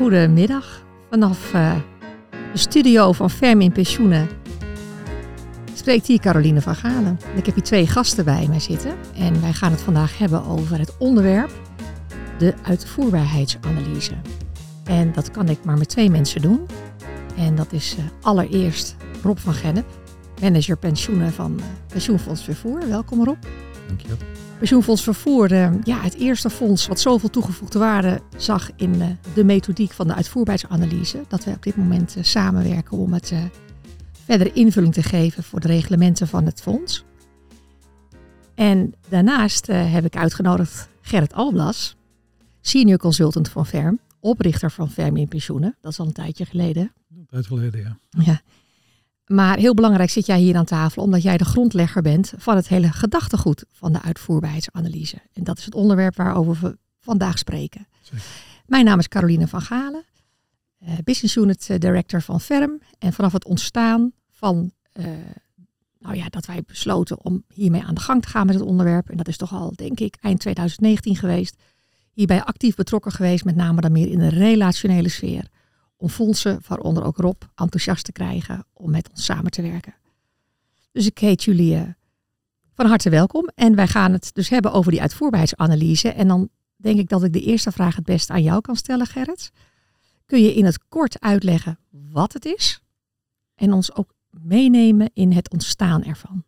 Goedemiddag. 0.00 0.84
Vanaf 1.10 1.54
uh, 1.54 1.76
de 2.52 2.58
studio 2.58 3.12
van 3.12 3.30
Ferm 3.30 3.60
in 3.60 3.72
Pensioenen 3.72 4.28
spreekt 5.74 6.06
hier 6.06 6.20
Caroline 6.20 6.60
van 6.60 6.74
Galen. 6.74 7.18
Ik 7.36 7.46
heb 7.46 7.54
hier 7.54 7.64
twee 7.64 7.86
gasten 7.86 8.24
bij 8.24 8.46
mij 8.48 8.60
zitten. 8.60 8.94
En 9.14 9.40
wij 9.40 9.52
gaan 9.52 9.70
het 9.70 9.80
vandaag 9.80 10.18
hebben 10.18 10.44
over 10.44 10.78
het 10.78 10.96
onderwerp 10.98 11.50
de 12.38 12.54
uitvoerbaarheidsanalyse. 12.62 14.14
En 14.84 15.12
dat 15.12 15.30
kan 15.30 15.48
ik 15.48 15.64
maar 15.64 15.78
met 15.78 15.88
twee 15.88 16.10
mensen 16.10 16.42
doen. 16.42 16.66
En 17.36 17.54
dat 17.54 17.72
is 17.72 17.96
uh, 17.98 18.04
allereerst 18.20 18.96
Rob 19.22 19.38
van 19.38 19.54
Gennep, 19.54 19.86
manager 20.40 20.76
pensioenen 20.76 21.32
van 21.32 21.56
uh, 21.58 21.64
Pensioenfonds 21.86 22.44
Vervoer. 22.44 22.88
Welkom 22.88 23.24
Rob. 23.24 23.42
Dankjewel. 23.86 24.16
Pensioenfonds 24.60 25.02
Vervoer, 25.02 25.52
uh, 25.52 25.70
ja, 25.84 26.00
het 26.00 26.14
eerste 26.14 26.50
fonds 26.50 26.86
wat 26.86 27.00
zoveel 27.00 27.30
toegevoegde 27.30 27.78
waarde 27.78 28.20
zag 28.36 28.70
in 28.76 28.94
uh, 28.94 29.06
de 29.34 29.44
methodiek 29.44 29.92
van 29.92 30.06
de 30.06 30.14
uitvoerbaarheidsanalyse. 30.14 31.24
Dat 31.28 31.44
we 31.44 31.50
op 31.50 31.62
dit 31.62 31.76
moment 31.76 32.16
uh, 32.16 32.24
samenwerken 32.24 32.98
om 32.98 33.12
het 33.12 33.34
verdere 34.24 34.52
invulling 34.52 34.92
te 34.92 35.02
geven 35.02 35.42
voor 35.42 35.60
de 35.60 35.66
reglementen 35.66 36.28
van 36.28 36.44
het 36.44 36.60
fonds. 36.60 37.04
En 38.54 38.94
daarnaast 39.08 39.66
heb 39.66 40.04
ik 40.04 40.16
uitgenodigd 40.16 40.88
Gerrit 41.00 41.32
Alblas, 41.32 41.96
senior 42.60 42.98
consultant 42.98 43.48
van 43.48 43.66
Ferm, 43.66 43.98
oprichter 44.20 44.70
van 44.70 44.90
Ferm 44.90 45.16
in 45.16 45.28
Pensioenen. 45.28 45.76
Dat 45.80 45.92
is 45.92 45.98
al 45.98 46.06
een 46.06 46.12
tijdje 46.12 46.44
geleden. 46.44 46.92
Een 47.16 47.26
tijd 47.26 47.46
geleden, 47.46 47.80
ja. 47.80 47.98
ja. 48.10 48.40
Maar 49.32 49.58
heel 49.58 49.74
belangrijk 49.74 50.10
zit 50.10 50.26
jij 50.26 50.38
hier 50.38 50.56
aan 50.56 50.64
tafel 50.64 51.02
omdat 51.02 51.22
jij 51.22 51.36
de 51.36 51.44
grondlegger 51.44 52.02
bent 52.02 52.32
van 52.36 52.56
het 52.56 52.68
hele 52.68 52.88
gedachtegoed 52.88 53.64
van 53.72 53.92
de 53.92 54.02
uitvoerbaarheidsanalyse. 54.02 55.18
En 55.32 55.44
dat 55.44 55.58
is 55.58 55.64
het 55.64 55.74
onderwerp 55.74 56.16
waarover 56.16 56.58
we 56.60 56.78
vandaag 57.00 57.38
spreken. 57.38 57.86
Zeker. 58.02 58.24
Mijn 58.66 58.84
naam 58.84 58.98
is 58.98 59.08
Caroline 59.08 59.48
van 59.48 59.60
Galen, 59.60 60.04
uh, 60.82 60.92
Business 61.04 61.36
Unit 61.36 61.80
Director 61.80 62.22
van 62.22 62.40
Ferm. 62.40 62.80
En 62.98 63.12
vanaf 63.12 63.32
het 63.32 63.44
ontstaan 63.44 64.12
van, 64.30 64.72
uh, 64.92 65.06
nou 65.98 66.16
ja, 66.16 66.28
dat 66.28 66.46
wij 66.46 66.62
besloten 66.66 67.24
om 67.24 67.44
hiermee 67.54 67.84
aan 67.84 67.94
de 67.94 68.00
gang 68.00 68.22
te 68.22 68.28
gaan 68.28 68.46
met 68.46 68.54
het 68.54 68.64
onderwerp. 68.64 69.10
En 69.10 69.16
dat 69.16 69.28
is 69.28 69.36
toch 69.36 69.52
al, 69.52 69.72
denk 69.74 70.00
ik, 70.00 70.16
eind 70.20 70.40
2019 70.40 71.16
geweest. 71.16 71.56
Hierbij 72.12 72.42
actief 72.42 72.74
betrokken 72.74 73.12
geweest, 73.12 73.44
met 73.44 73.56
name 73.56 73.80
dan 73.80 73.92
meer 73.92 74.08
in 74.08 74.18
de 74.18 74.28
relationele 74.28 75.08
sfeer 75.08 75.48
om 76.00 76.08
fondsen, 76.08 76.60
waaronder 76.68 77.04
ook 77.04 77.16
Rob, 77.16 77.42
enthousiast 77.54 78.04
te 78.04 78.12
krijgen 78.12 78.64
om 78.72 78.90
met 78.90 79.10
ons 79.10 79.24
samen 79.24 79.50
te 79.50 79.62
werken. 79.62 79.94
Dus 80.92 81.06
ik 81.06 81.18
heet 81.18 81.44
jullie 81.44 81.74
uh, 81.74 81.82
van 82.74 82.86
harte 82.86 83.10
welkom. 83.10 83.48
En 83.54 83.74
wij 83.74 83.88
gaan 83.88 84.12
het 84.12 84.30
dus 84.34 84.48
hebben 84.48 84.72
over 84.72 84.90
die 84.90 85.00
uitvoerbaarheidsanalyse. 85.00 86.08
En 86.08 86.28
dan 86.28 86.48
denk 86.76 86.98
ik 86.98 87.08
dat 87.08 87.24
ik 87.24 87.32
de 87.32 87.40
eerste 87.40 87.72
vraag 87.72 87.96
het 87.96 88.04
best 88.04 88.30
aan 88.30 88.42
jou 88.42 88.60
kan 88.60 88.76
stellen, 88.76 89.06
Gerrit. 89.06 89.50
Kun 90.26 90.42
je 90.42 90.54
in 90.54 90.64
het 90.64 90.88
kort 90.88 91.20
uitleggen 91.20 91.78
wat 91.90 92.32
het 92.32 92.44
is? 92.44 92.82
En 93.54 93.72
ons 93.72 93.94
ook 93.94 94.12
meenemen 94.30 95.10
in 95.14 95.32
het 95.32 95.50
ontstaan 95.50 96.04
ervan. 96.04 96.44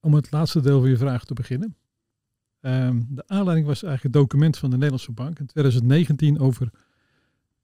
Om 0.00 0.14
het 0.14 0.30
laatste 0.30 0.60
deel 0.60 0.80
van 0.80 0.88
je 0.88 0.96
vraag 0.96 1.24
te 1.24 1.34
beginnen. 1.34 1.76
Um, 2.60 3.06
de 3.10 3.24
aanleiding 3.26 3.66
was 3.66 3.82
eigenlijk 3.82 4.14
het 4.14 4.22
document 4.22 4.58
van 4.58 4.70
de 4.70 4.76
Nederlandse 4.76 5.12
Bank 5.12 5.38
in 5.38 5.46
2019 5.46 6.40
over 6.40 6.70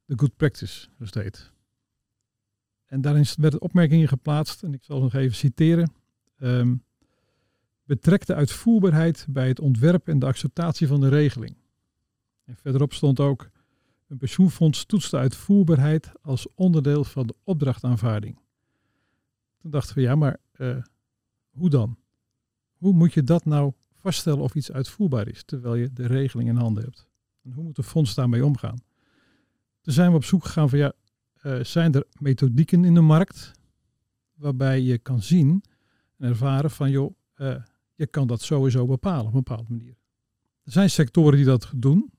de 0.06 0.18
good 0.18 0.36
practice 0.36 0.88
estate. 0.98 1.38
En 2.86 3.00
daarin 3.00 3.26
werden 3.38 3.60
opmerkingen 3.60 4.08
geplaatst, 4.08 4.62
en 4.62 4.74
ik 4.74 4.84
zal 4.84 5.00
nog 5.00 5.14
even 5.14 5.36
citeren. 5.36 5.92
Um, 6.38 6.84
betrek 7.84 8.26
de 8.26 8.34
uitvoerbaarheid 8.34 9.26
bij 9.28 9.48
het 9.48 9.60
ontwerp 9.60 10.08
en 10.08 10.18
de 10.18 10.26
acceptatie 10.26 10.86
van 10.86 11.00
de 11.00 11.08
regeling. 11.08 11.56
En 12.44 12.56
verderop 12.56 12.92
stond 12.92 13.20
ook, 13.20 13.50
een 14.08 14.16
pensioenfonds 14.16 14.84
toetst 14.84 15.10
de 15.10 15.16
uitvoerbaarheid 15.16 16.12
als 16.22 16.46
onderdeel 16.54 17.04
van 17.04 17.26
de 17.26 17.34
opdrachtaanvaarding. 17.44 18.38
Toen 19.58 19.70
dachten 19.70 19.94
we, 19.94 20.00
ja, 20.00 20.14
maar 20.14 20.36
uh, 20.56 20.76
hoe 21.50 21.70
dan? 21.70 21.98
Hoe 22.76 22.92
moet 22.92 23.12
je 23.12 23.22
dat 23.22 23.44
nou 23.44 23.72
vaststellen 23.92 24.42
of 24.42 24.54
iets 24.54 24.72
uitvoerbaar 24.72 25.28
is, 25.28 25.44
terwijl 25.44 25.74
je 25.74 25.92
de 25.92 26.06
regeling 26.06 26.48
in 26.48 26.56
handen 26.56 26.84
hebt? 26.84 27.06
En 27.42 27.52
hoe 27.52 27.64
moet 27.64 27.76
de 27.76 27.82
fonds 27.82 28.14
daarmee 28.14 28.44
omgaan? 28.44 28.78
Toen 29.86 29.94
zijn 29.94 30.10
we 30.10 30.16
op 30.16 30.24
zoek 30.24 30.44
gegaan 30.44 30.68
van 30.68 30.78
ja, 30.78 30.92
uh, 31.42 31.64
zijn 31.64 31.94
er 31.94 32.04
methodieken 32.18 32.84
in 32.84 32.94
de 32.94 33.00
markt 33.00 33.52
waarbij 34.34 34.80
je 34.80 34.98
kan 34.98 35.22
zien 35.22 35.64
en 36.16 36.28
ervaren 36.28 36.70
van 36.70 36.90
joh, 36.90 37.14
uh, 37.36 37.56
je 37.94 38.06
kan 38.06 38.26
dat 38.26 38.42
sowieso 38.42 38.86
bepalen 38.86 39.26
op 39.26 39.34
een 39.34 39.42
bepaalde 39.42 39.64
manier. 39.68 39.96
Er 40.62 40.72
zijn 40.72 40.90
sectoren 40.90 41.36
die 41.36 41.44
dat 41.44 41.72
doen. 41.76 42.10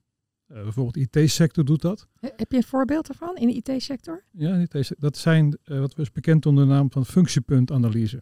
Uh, 0.48 0.64
bijvoorbeeld 0.64 1.14
de 1.14 1.22
IT-sector 1.22 1.66
doet 1.66 1.82
dat. 1.82 2.08
Heb 2.20 2.52
je 2.52 2.58
een 2.58 2.64
voorbeeld 2.64 3.10
ervan 3.10 3.36
in 3.36 3.48
de 3.48 3.54
IT-sector? 3.54 4.24
Ja, 4.32 4.56
IT 4.56 4.94
dat 4.98 5.18
zijn 5.18 5.58
wat 5.64 5.96
we 5.96 6.10
bekend 6.14 6.46
onder 6.46 6.66
de 6.66 6.72
naam 6.72 6.92
van 6.92 7.06
functiepuntanalyse. 7.06 8.22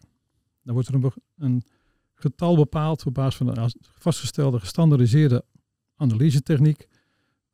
Dan 0.62 0.74
wordt 0.74 0.88
er 0.88 0.94
een, 0.94 1.12
een 1.36 1.62
getal 2.14 2.56
bepaald 2.56 3.06
op 3.06 3.14
basis 3.14 3.36
van 3.36 3.58
een 3.58 3.72
vastgestelde 3.80 4.60
gestandardiseerde 4.60 5.44
analysetechniek 5.96 6.88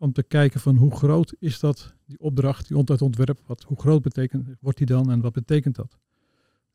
om 0.02 0.12
te 0.12 0.22
kijken 0.22 0.60
van 0.60 0.76
hoe 0.76 0.96
groot 0.96 1.34
is 1.38 1.60
dat, 1.60 1.94
die 2.06 2.20
opdracht, 2.20 2.68
die 2.68 2.76
ontwerp, 2.76 3.40
wat, 3.46 3.62
hoe 3.62 3.80
groot 3.80 4.02
betekent, 4.02 4.48
wordt 4.60 4.78
die 4.78 4.86
dan 4.86 5.10
en 5.10 5.20
wat 5.20 5.32
betekent 5.32 5.76
dat? 5.76 5.98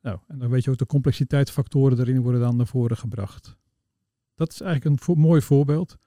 Nou, 0.01 0.19
en 0.27 0.39
dan 0.39 0.49
weet 0.49 0.63
je 0.63 0.71
ook 0.71 0.77
de 0.77 0.85
complexiteitsfactoren 0.85 1.97
daarin 1.97 2.21
worden 2.21 2.41
dan 2.41 2.55
naar 2.55 2.67
voren 2.67 2.97
gebracht. 2.97 3.57
Dat 4.35 4.51
is 4.51 4.61
eigenlijk 4.61 5.07
een 5.07 5.19
mooi 5.19 5.41
voorbeeld. 5.41 5.91
Er 5.91 5.97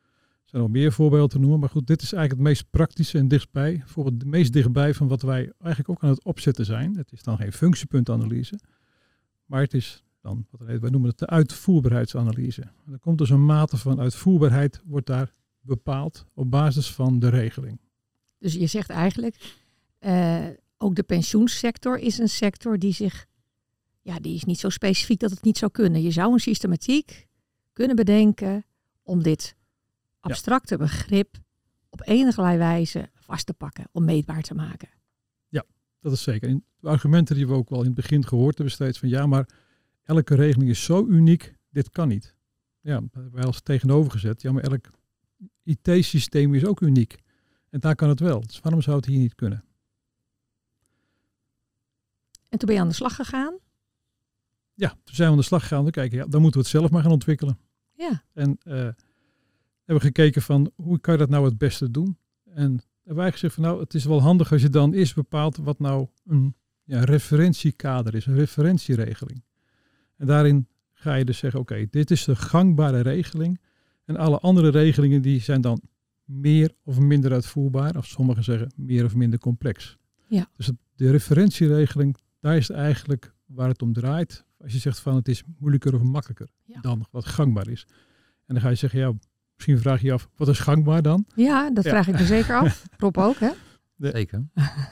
zijn 0.45 0.63
nog 0.63 0.71
meer 0.71 0.93
voorbeelden 0.93 1.29
te 1.29 1.39
noemen, 1.39 1.61
maar 1.61 1.69
goed, 1.69 1.87
dit 1.87 2.03
is 2.03 2.13
eigenlijk 2.13 2.43
het 2.43 2.59
meest 2.59 2.71
praktische 2.71 3.19
en 3.19 3.29
dichtbij, 3.29 3.77
bijvoorbeeld 3.79 4.23
het 4.23 4.31
meest 4.31 4.53
dichtbij 4.53 4.95
van 4.95 5.09
wat 5.09 5.23
wij 5.23 5.53
eigenlijk 5.59 5.89
ook 5.89 6.03
aan 6.03 6.11
het 6.11 6.25
opzetten 6.25 6.65
zijn. 6.65 6.97
Het 6.97 7.13
is 7.13 7.23
dan 7.23 7.37
geen 7.37 7.53
functiepuntanalyse, 7.53 8.61
maar 9.45 9.61
het 9.61 9.75
is 9.75 10.05
dan, 10.21 10.47
wat 10.51 10.61
wij 10.81 10.91
noemen 10.91 11.11
het 11.11 11.19
de 11.19 11.27
uitvoerbaarheidsanalyse. 11.27 12.63
Er 12.93 12.99
komt 12.99 13.19
dus 13.19 13.31
een 13.31 13.45
mate 13.45 13.77
van 13.77 14.01
uitvoerbaarheid, 14.01 14.83
wordt 14.85 15.07
daar 15.07 15.35
bepaald 15.61 16.27
op 16.35 16.51
basis 16.51 16.93
van 16.93 17.19
de 17.19 17.29
regeling. 17.29 17.81
Dus 18.39 18.55
je 18.55 18.67
zegt 18.67 18.91
eigenlijk, 18.91 19.57
uh, 20.01 20.47
ook 20.79 20.95
de 20.95 21.03
pensioensector 21.03 21.99
is 21.99 22.19
een 22.19 22.29
sector 22.29 22.79
die 22.79 22.93
zich, 22.93 23.27
ja, 24.01 24.19
die 24.19 24.35
is 24.35 24.45
niet 24.45 24.59
zo 24.59 24.69
specifiek 24.69 25.21
dat 25.21 25.31
het 25.31 25.43
niet 25.43 25.59
zou 25.59 25.71
kunnen. 25.71 26.03
Je 26.03 26.11
zou 26.11 26.33
een 26.33 26.39
systematiek 26.39 27.29
kunnen 27.73 27.97
bedenken 27.97 28.65
om 29.03 29.23
dit 29.23 29.57
abstracte 30.21 30.75
ja. 30.75 30.81
begrip 30.81 31.37
op 31.89 32.01
enige 32.05 32.43
wijze 32.43 33.11
vast 33.15 33.47
te 33.47 33.55
pakken, 33.55 33.89
om 33.93 34.05
meetbaar 34.05 34.43
te 34.43 34.55
maken. 34.55 34.89
Ja, 35.49 35.65
dat 36.01 36.13
is 36.13 36.23
zeker. 36.23 36.49
En 36.49 36.65
de 36.81 36.89
argumenten 36.89 37.37
die 37.37 37.47
we 37.47 37.55
ook 37.55 37.69
wel 37.69 37.81
in 37.81 37.87
het 37.87 37.95
begin 37.95 38.27
gehoord 38.27 38.55
hebben 38.55 38.75
steeds 38.75 38.99
van 38.99 39.09
ja, 39.09 39.27
maar 39.27 39.49
elke 40.03 40.35
regeling 40.35 40.71
is 40.71 40.85
zo 40.85 41.07
uniek, 41.07 41.55
dit 41.71 41.91
kan 41.91 42.09
niet. 42.09 42.35
Ja, 42.81 43.03
wij 43.33 43.45
als 43.45 43.61
tegenover 43.61 44.11
gezet, 44.11 44.43
ja, 44.43 44.53
maar 44.53 44.63
elk 44.63 44.91
IT-systeem 45.63 46.55
is 46.55 46.65
ook 46.65 46.81
uniek. 46.81 47.17
En 47.71 47.81
daar 47.81 47.95
kan 47.95 48.09
het 48.09 48.21
wel. 48.21 48.41
Dus 48.41 48.61
waarom 48.61 48.83
zou 48.83 48.97
het 48.97 49.07
hier 49.07 49.19
niet 49.19 49.35
kunnen? 49.35 49.65
En 52.49 52.59
toen 52.59 52.67
ben 52.67 52.75
je 52.75 52.81
aan 52.81 52.89
de 52.89 52.95
slag 52.95 53.15
gegaan? 53.15 53.59
Ja, 54.75 54.89
toen 54.89 55.15
zijn 55.15 55.27
we 55.29 55.35
aan 55.35 55.41
de 55.41 55.47
slag 55.47 55.63
gegaan. 55.63 55.83
Dan 55.83 55.93
kijken, 55.93 56.19
ja, 56.19 56.27
dan 56.27 56.41
moeten 56.43 56.61
we 56.61 56.67
het 56.67 56.77
zelf 56.77 56.91
maar 56.91 57.03
gaan 57.03 57.13
ontwikkelen. 57.13 57.59
Ja. 57.93 58.23
En 58.33 58.59
uh, 58.65 58.75
hebben 59.85 60.01
gekeken 60.01 60.43
van 60.43 60.73
hoe 60.75 60.99
kan 60.99 61.13
je 61.13 61.21
dat 61.21 61.29
nou 61.29 61.45
het 61.45 61.59
beste 61.59 61.91
doen? 61.91 62.19
En 62.45 62.83
hebben 63.03 63.23
wij 63.23 63.33
gezegd 63.33 63.55
van 63.55 63.63
nou, 63.63 63.81
het 63.81 63.95
is 63.95 64.05
wel 64.05 64.23
handig 64.23 64.53
als 64.53 64.63
je 64.63 64.69
dan 64.69 64.93
eerst 64.93 65.15
bepaalt 65.15 65.57
wat 65.57 65.79
nou 65.79 66.09
een 66.25 66.55
ja, 66.85 67.05
referentiekader 67.05 68.15
is, 68.15 68.27
een 68.27 68.37
referentieregeling. 68.37 69.45
En 70.17 70.27
daarin 70.27 70.69
ga 70.93 71.15
je 71.15 71.25
dus 71.25 71.39
zeggen, 71.39 71.61
oké, 71.61 71.73
okay, 71.73 71.87
dit 71.91 72.11
is 72.11 72.25
de 72.25 72.37
gangbare 72.37 73.01
regeling 73.01 73.61
en 74.11 74.17
alle 74.17 74.39
andere 74.39 74.69
regelingen 74.69 75.23
die 75.23 75.41
zijn 75.41 75.61
dan 75.61 75.81
meer 76.25 76.73
of 76.85 76.99
minder 76.99 77.33
uitvoerbaar, 77.33 77.97
of 77.97 78.07
sommigen 78.07 78.45
zeggen 78.45 78.73
meer 78.77 79.05
of 79.05 79.15
minder 79.15 79.39
complex. 79.39 79.97
Ja. 80.29 80.49
Dus 80.57 80.71
de 80.95 81.11
referentieregeling, 81.11 82.17
daar 82.41 82.57
is 82.57 82.69
het 82.69 82.77
eigenlijk 82.77 83.35
waar 83.47 83.69
het 83.69 83.83
om 83.83 83.93
draait. 83.93 84.45
Als 84.59 84.73
je 84.73 84.79
zegt 84.79 85.01
van 85.01 85.15
het 85.15 85.29
is 85.29 85.43
moeilijker 85.59 85.95
of 85.95 86.03
makkelijker 86.03 86.49
ja. 86.65 86.81
dan 86.81 87.07
wat 87.11 87.25
gangbaar 87.27 87.69
is. 87.69 87.87
En 88.47 88.55
dan 88.55 88.61
ga 88.61 88.69
je 88.69 88.75
zeggen, 88.75 89.01
ja, 89.01 89.13
misschien 89.55 89.79
vraag 89.79 90.01
je 90.01 90.07
je 90.07 90.13
af, 90.13 90.29
wat 90.37 90.49
is 90.49 90.59
gangbaar 90.59 91.03
dan? 91.03 91.25
Ja, 91.35 91.71
dat 91.71 91.85
Ja. 91.85 91.91
vraag 91.91 92.09
ik 92.09 92.15
me 92.19 92.25
zeker 92.25 92.55
af. 92.55 92.85
Rob 92.99 93.19
ook, 93.19 93.37
hè? 93.39 93.51
Zeker. 93.99 94.45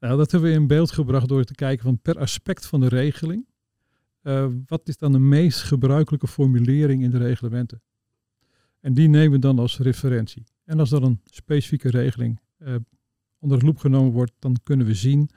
Nou, 0.00 0.16
dat 0.18 0.30
hebben 0.30 0.50
we 0.50 0.56
in 0.56 0.66
beeld 0.66 0.90
gebracht 0.90 1.28
door 1.28 1.44
te 1.44 1.54
kijken 1.54 1.84
van 1.84 1.98
per 1.98 2.18
aspect 2.18 2.66
van 2.66 2.80
de 2.80 2.88
regeling. 2.88 3.46
eh, 4.22 4.46
wat 4.66 4.88
is 4.88 4.96
dan 4.96 5.12
de 5.12 5.18
meest 5.18 5.62
gebruikelijke 5.62 6.26
formulering 6.26 7.02
in 7.02 7.10
de 7.10 7.18
reglementen? 7.18 7.82
En 8.86 8.94
die 8.94 9.08
nemen 9.08 9.30
we 9.30 9.38
dan 9.38 9.58
als 9.58 9.78
referentie. 9.78 10.44
En 10.64 10.80
als 10.80 10.92
er 10.92 11.02
een 11.02 11.20
specifieke 11.24 11.90
regeling 11.90 12.40
eh, 12.56 12.74
onder 13.38 13.58
de 13.58 13.64
loep 13.64 13.78
genomen 13.78 14.12
wordt, 14.12 14.32
dan 14.38 14.56
kunnen 14.62 14.86
we 14.86 14.94
zien 14.94 15.30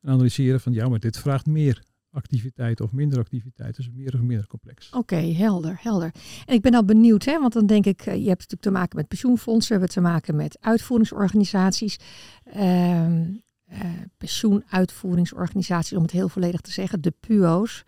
en 0.00 0.08
analyseren 0.08 0.60
van 0.60 0.72
ja, 0.72 0.88
maar 0.88 0.98
dit 0.98 1.18
vraagt 1.18 1.46
meer 1.46 1.82
activiteiten 2.10 2.84
of 2.84 2.92
minder 2.92 3.18
activiteiten. 3.18 3.84
Dus 3.84 3.92
meer 3.94 4.14
of 4.14 4.20
minder 4.20 4.46
complex. 4.46 4.90
Oké, 4.90 5.16
helder, 5.16 5.78
helder. 5.80 6.14
En 6.46 6.54
ik 6.54 6.60
ben 6.60 6.74
al 6.74 6.84
benieuwd, 6.84 7.24
hè, 7.24 7.40
want 7.40 7.52
dan 7.52 7.66
denk 7.66 7.86
ik, 7.86 8.00
eh, 8.00 8.06
je 8.06 8.28
hebt 8.28 8.40
natuurlijk 8.40 8.62
te 8.62 8.70
maken 8.70 8.96
met 8.96 9.08
pensioenfondsen, 9.08 9.72
we 9.72 9.78
hebben 9.78 9.94
te 9.94 10.10
maken 10.10 10.36
met 10.36 10.56
uitvoeringsorganisaties. 10.60 11.98
Ehm, 12.44 13.34
eh, 13.64 13.80
pensioenuitvoeringsorganisaties, 14.18 15.96
om 15.96 16.02
het 16.02 16.12
heel 16.12 16.28
volledig 16.28 16.60
te 16.60 16.72
zeggen, 16.72 17.00
de 17.00 17.14
PUO's. 17.20 17.84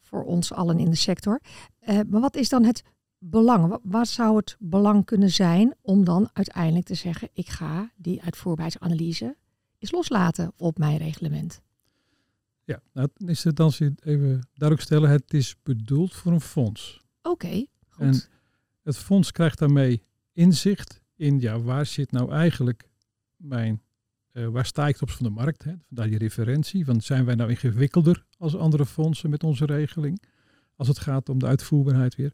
Voor 0.00 0.24
ons 0.24 0.52
allen 0.52 0.78
in 0.78 0.90
de 0.90 0.96
sector. 0.96 1.40
Maar 1.86 2.20
wat 2.20 2.36
is 2.36 2.48
dan 2.48 2.64
het 2.64 2.82
belang? 3.18 3.78
Wat, 3.82 4.08
zou 4.08 4.36
het 4.36 4.56
belang 4.58 5.04
kunnen 5.04 5.30
zijn 5.30 5.74
om 5.80 6.04
dan 6.04 6.30
uiteindelijk 6.32 6.86
te 6.86 6.94
zeggen: 6.94 7.28
ik 7.32 7.48
ga 7.48 7.92
die 7.96 8.22
uitvoerbaarheidsanalyse 8.22 9.36
eens 9.78 9.90
loslaten 9.90 10.52
op 10.56 10.78
mijn 10.78 10.96
reglement? 10.96 11.62
Ja, 12.64 12.80
nou, 12.92 13.08
is 13.16 13.44
het 13.44 13.56
dan 13.56 13.72
even 13.78 14.48
duidelijk 14.54 14.80
stellen: 14.80 15.10
het 15.10 15.34
is 15.34 15.56
bedoeld 15.62 16.14
voor 16.14 16.32
een 16.32 16.40
fonds. 16.40 17.04
Oké, 17.22 17.30
okay, 17.30 17.68
goed. 17.88 18.04
En 18.04 18.22
het 18.82 18.96
fonds 18.96 19.32
krijgt 19.32 19.58
daarmee 19.58 20.02
inzicht 20.32 21.00
in 21.16 21.40
ja, 21.40 21.60
waar 21.60 21.86
zit 21.86 22.10
nou 22.10 22.32
eigenlijk 22.32 22.88
mijn 23.36 23.82
uh, 24.38 24.48
waar 24.48 24.66
sta 24.66 24.88
ik 24.88 25.00
op 25.00 25.10
van 25.10 25.26
de 25.26 25.32
markt? 25.32 25.64
Hè? 25.64 25.72
Vandaar 25.86 26.08
die 26.08 26.18
referentie. 26.18 26.84
Van 26.84 27.00
zijn 27.00 27.24
wij 27.24 27.34
nou 27.34 27.50
ingewikkelder 27.50 28.24
als 28.38 28.56
andere 28.56 28.86
fondsen 28.86 29.30
met 29.30 29.44
onze 29.44 29.64
regeling? 29.64 30.22
Als 30.76 30.88
het 30.88 30.98
gaat 30.98 31.28
om 31.28 31.38
de 31.38 31.46
uitvoerbaarheid 31.46 32.16
weer. 32.16 32.32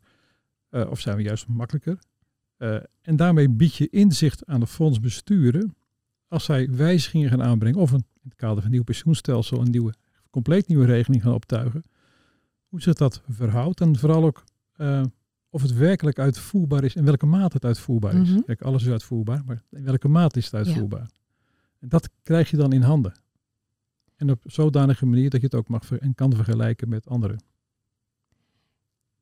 Uh, 0.75 0.91
of 0.91 1.01
zijn 1.01 1.17
we 1.17 1.23
juist 1.23 1.47
makkelijker? 1.49 1.99
Uh, 2.59 2.77
en 3.03 3.17
daarmee 3.17 3.49
bied 3.49 3.75
je 3.75 3.89
inzicht 3.89 4.47
aan 4.47 4.61
de 4.61 4.67
fondsbesturen. 4.67 5.75
Als 6.29 6.45
zij 6.45 6.71
wijzigingen 6.71 7.29
gaan 7.29 7.43
aanbrengen. 7.43 7.81
Of 7.81 7.91
een, 7.91 8.05
in 8.23 8.29
het 8.29 8.35
kader 8.35 8.57
van 8.57 8.65
een 8.65 8.71
nieuw 8.71 8.83
pensioenstelsel 8.83 9.61
een 9.61 9.71
nieuwe, 9.71 9.95
compleet 10.31 10.69
nieuwe 10.69 10.87
regeling 10.87 11.23
gaan 11.23 11.35
optuigen. 11.35 11.83
Hoe 12.69 12.83
zich 12.83 12.95
dat 12.95 13.23
verhoudt. 13.29 13.81
En 13.81 13.99
vooral 13.99 14.25
ook 14.25 14.45
of 15.55 15.63
het 15.63 15.75
werkelijk 15.75 16.19
uitvoerbaar 16.19 16.85
is. 16.85 16.97
En 16.97 17.05
welke 17.05 17.27
mate 17.27 17.55
het 17.55 17.65
uitvoerbaar 17.65 18.15
is. 18.15 18.29
Mm 18.29 18.35
-hmm. 18.35 18.45
Kijk, 18.45 18.63
alles 18.63 18.83
is 18.83 18.91
uitvoerbaar. 18.91 19.43
Maar 19.47 19.63
in 19.71 19.85
welke 19.85 20.09
mate 20.09 20.39
is 20.39 20.45
het 20.45 20.55
uitvoerbaar? 20.55 21.09
Ja. 21.13 21.21
En 21.79 21.89
dat 21.89 22.11
krijg 22.23 22.51
je 22.51 22.57
dan 22.57 22.73
in 22.73 22.83
handen. 22.83 23.13
En 24.17 24.31
op 24.31 24.43
zodanige 24.47 25.07
manier 25.07 25.31
dat 25.31 25.41
je 25.41 25.47
het 25.47 25.55
ook 25.55 25.69
mag 25.69 25.93
en 25.93 26.15
kan 26.15 26.35
vergelijken 26.35 26.89
met 26.89 27.09
anderen. 27.09 27.39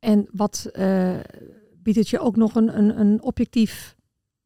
En 0.02 0.28
wat 0.32 0.70
uh, 0.72 1.18
biedt 1.82 1.98
het 1.98 2.08
je 2.08 2.18
ook 2.18 2.36
nog 2.36 2.54
een, 2.54 2.78
een, 2.78 3.00
een 3.00 3.22
objectief 3.22 3.96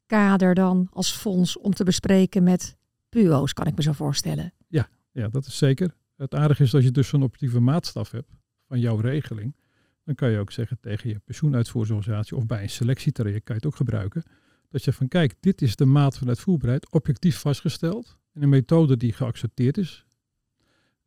kader 0.07 0.55
dan 0.55 0.89
als 0.93 1.13
fonds 1.13 1.59
om 1.59 1.75
te 1.75 1.85
bespreken 1.85 2.43
met 2.43 2.77
PUO's, 3.09 3.53
kan 3.53 3.67
ik 3.67 3.77
me 3.77 3.83
zo 3.83 3.93
voorstellen? 3.93 4.53
Ja, 4.69 4.89
ja, 5.13 5.29
dat 5.29 5.47
is 5.47 5.57
zeker. 5.59 5.95
Het 6.17 6.35
aardige 6.35 6.63
is 6.63 6.71
dat 6.71 6.83
je 6.83 6.91
dus 6.91 7.09
zo'n 7.09 7.23
objectieve 7.23 7.61
maatstaf 7.61 8.11
hebt 8.11 8.31
van 8.69 8.81
jouw 8.81 8.97
regeling. 8.97 9.57
Dan 10.05 10.15
kan 10.15 10.31
je 10.31 10.39
ook 10.39 10.53
zeggen 10.53 10.79
tegen 10.81 11.09
je 11.09 11.19
pensioenuitvoeringsorganisatie 11.25 12.37
of 12.37 12.47
bij 12.47 12.63
een 12.63 12.71
selectietraject 12.71 13.45
kan 13.45 13.55
je 13.55 13.61
het 13.61 13.71
ook 13.71 13.77
gebruiken. 13.77 14.23
Dat 14.71 14.85
je 14.85 14.93
van 14.93 15.09
kijk, 15.09 15.35
dit 15.41 15.63
is 15.63 15.77
de 15.77 15.85
maat 15.85 16.19
van 16.19 16.29
uitvoerbaarheid, 16.29 16.91
objectief 16.91 17.39
vastgesteld. 17.39 18.17
In 18.35 18.43
een 18.43 18.49
methode 18.49 18.97
die 18.97 19.13
geaccepteerd 19.13 19.79
is. 19.79 20.05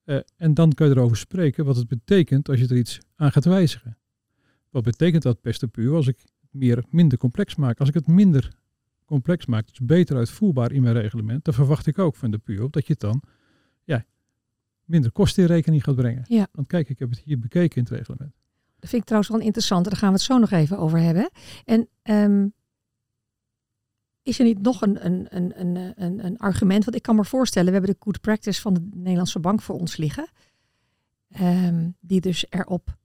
Uh, 0.06 0.20
en 0.36 0.54
dan 0.54 0.74
kan 0.74 0.88
je 0.88 0.96
erover 0.96 1.18
spreken 1.18 1.66
wat 1.66 1.76
het 1.76 1.88
betekent 1.88 2.50
als 2.50 2.60
je 2.60 2.68
er 2.68 2.78
iets 2.78 3.00
aan 3.16 3.32
gaat 3.32 3.46
wijzigen. 3.46 3.98
Wat 4.70 4.84
betekent 4.84 5.24
dat 5.24 5.42
beste 5.42 5.68
puur 5.68 5.96
als 5.96 6.08
ik 6.08 6.18
het 6.18 6.32
meer, 6.50 6.84
minder 6.90 7.18
complex 7.18 7.56
maak? 7.56 7.80
Als 7.80 7.90
ik 7.90 7.94
het 7.94 8.08
minder 8.08 8.54
complex 9.06 9.46
maak, 9.46 9.68
dus 9.68 9.80
beter 9.80 10.18
uitvoerbaar 10.18 10.72
in 10.72 10.82
mijn 10.82 10.96
reglement, 10.96 11.46
dan 11.46 11.54
verwacht 11.54 11.88
ik 11.88 12.00
ook 12.00 12.16
van 12.16 12.32
de 12.32 12.38
puur 12.38 12.72
dat 12.72 12.88
je 12.88 12.92
het 12.92 13.02
dan 13.02 13.22
ja, 13.84 14.06
minder 14.86 15.12
kosten 15.12 15.44
in 15.44 15.50
rekening 15.50 15.84
gaat 15.84 15.96
brengen. 15.96 16.26
Ja. 16.28 16.48
Want 16.52 16.68
kijk, 16.68 16.90
ik 16.90 17.00
heb 17.00 17.10
het 17.10 17.20
hier 17.20 17.40
bekeken 17.40 17.78
in 17.78 17.84
het 17.84 17.92
reglement. 17.92 18.32
Dat 18.80 18.90
vind 18.90 19.02
ik 19.02 19.08
trouwens 19.08 19.32
wel 19.32 19.42
interessant. 19.42 19.86
Daar 19.86 19.96
gaan 19.96 20.10
we 20.10 20.16
het 20.16 20.24
zo 20.24 20.38
nog 20.38 20.52
even 20.52 20.78
over 20.78 21.00
hebben. 21.00 21.30
En 21.66 21.88
um, 22.04 22.54
is 24.24 24.40
er 24.40 24.46
niet 24.46 24.62
nog 24.62 24.82
een, 24.82 25.06
een, 25.06 25.28
een, 25.38 25.94
een, 25.96 26.26
een 26.26 26.38
argument? 26.38 26.84
Want 26.84 26.96
ik 26.96 27.02
kan 27.02 27.16
me 27.16 27.26
voorstellen, 27.26 27.68
we 27.68 27.74
hebben 27.74 27.92
de 27.92 28.04
good 28.04 28.22
practice 28.22 28.62
van 28.62 28.74
de 28.74 28.90
Nederlandse 28.94 29.40
bank 29.40 29.62
voor 29.62 29.80
ons 29.80 29.98
liggen. 29.98 30.30
Um, 31.42 31.96
die 32.00 32.22
dus 32.22 32.46
erop 32.50 32.98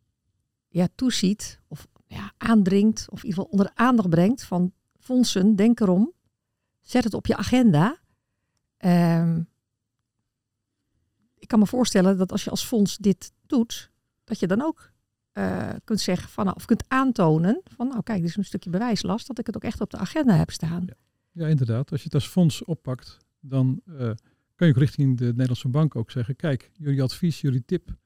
ja, 0.74 0.88
toeziet 0.94 1.60
of 1.68 1.86
ja, 2.06 2.32
aandringt, 2.38 3.06
of 3.10 3.22
in 3.22 3.28
ieder 3.28 3.42
geval 3.42 3.50
onder 3.50 3.66
de 3.66 3.74
aandacht 3.82 4.08
brengt 4.08 4.44
van 4.44 4.72
fondsen, 4.98 5.56
denk 5.56 5.80
erom, 5.80 6.12
zet 6.80 7.04
het 7.04 7.14
op 7.14 7.26
je 7.26 7.36
agenda. 7.36 7.98
Um, 8.78 9.48
ik 11.38 11.48
kan 11.48 11.58
me 11.58 11.66
voorstellen 11.66 12.18
dat 12.18 12.32
als 12.32 12.44
je 12.44 12.50
als 12.50 12.64
fonds 12.64 12.96
dit 12.96 13.32
doet, 13.46 13.90
dat 14.24 14.38
je 14.38 14.46
dan 14.46 14.62
ook 14.62 14.92
uh, 15.32 15.70
kunt 15.84 16.00
zeggen 16.00 16.28
van, 16.28 16.54
of 16.54 16.64
kunt 16.64 16.84
aantonen 16.88 17.60
van, 17.64 17.88
nou 17.88 18.02
kijk, 18.02 18.20
dit 18.20 18.28
is 18.28 18.36
een 18.36 18.44
stukje 18.44 18.70
bewijslast 18.70 19.26
dat 19.26 19.38
ik 19.38 19.46
het 19.46 19.56
ook 19.56 19.64
echt 19.64 19.80
op 19.80 19.90
de 19.90 19.96
agenda 19.96 20.34
heb 20.36 20.50
staan. 20.50 20.86
Ja. 21.32 21.46
Inderdaad. 21.46 21.90
Als 21.90 22.00
je 22.00 22.06
het 22.06 22.14
als 22.14 22.28
fonds 22.28 22.64
oppakt, 22.64 23.18
dan 23.40 23.80
uh, 23.86 23.96
kan 24.54 24.66
je 24.66 24.72
ook 24.72 24.78
richting 24.78 25.18
de 25.18 25.24
Nederlandse 25.24 25.68
bank 25.68 25.96
ook 25.96 26.10
zeggen: 26.10 26.36
kijk, 26.36 26.70
jullie 26.74 27.02
advies, 27.02 27.40
jullie 27.40 27.64
tip 27.64 27.96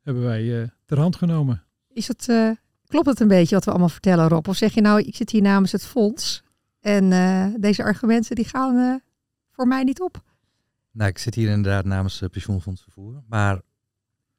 hebben 0.00 0.22
wij 0.22 0.42
uh, 0.62 0.68
ter 0.84 0.98
hand 0.98 1.16
genomen. 1.16 1.66
Is 1.92 2.08
het, 2.08 2.28
uh, 2.28 2.50
klopt 2.86 3.06
het 3.06 3.20
een 3.20 3.28
beetje 3.28 3.54
wat 3.54 3.64
we 3.64 3.70
allemaal 3.70 3.88
vertellen, 3.88 4.28
Rob? 4.28 4.48
Of 4.48 4.56
zeg 4.56 4.74
je 4.74 4.80
nou, 4.80 5.00
ik 5.00 5.16
zit 5.16 5.30
hier 5.30 5.42
namens 5.42 5.72
het 5.72 5.84
fonds 5.84 6.42
en 6.80 7.10
deze 7.60 7.82
argumenten 7.82 8.34
die 8.34 8.44
gaan 8.44 9.00
voor 9.50 9.66
mij 9.66 9.82
niet 9.82 10.00
op? 10.00 10.22
Nou, 10.90 11.10
ik 11.10 11.18
zit 11.18 11.34
hier 11.34 11.48
inderdaad 11.48 11.84
namens 11.84 12.20
uh, 12.20 12.28
Pensioenfonds 12.28 12.82
Vervoer. 12.82 13.22
Maar 13.26 13.60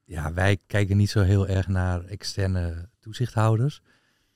ja, 0.04 0.32
wij 0.32 0.58
kijken 0.66 0.96
niet 0.96 1.10
zo 1.10 1.20
heel 1.20 1.48
erg 1.48 1.68
naar 1.68 2.04
externe 2.04 2.88
toezichthouders. 2.98 3.80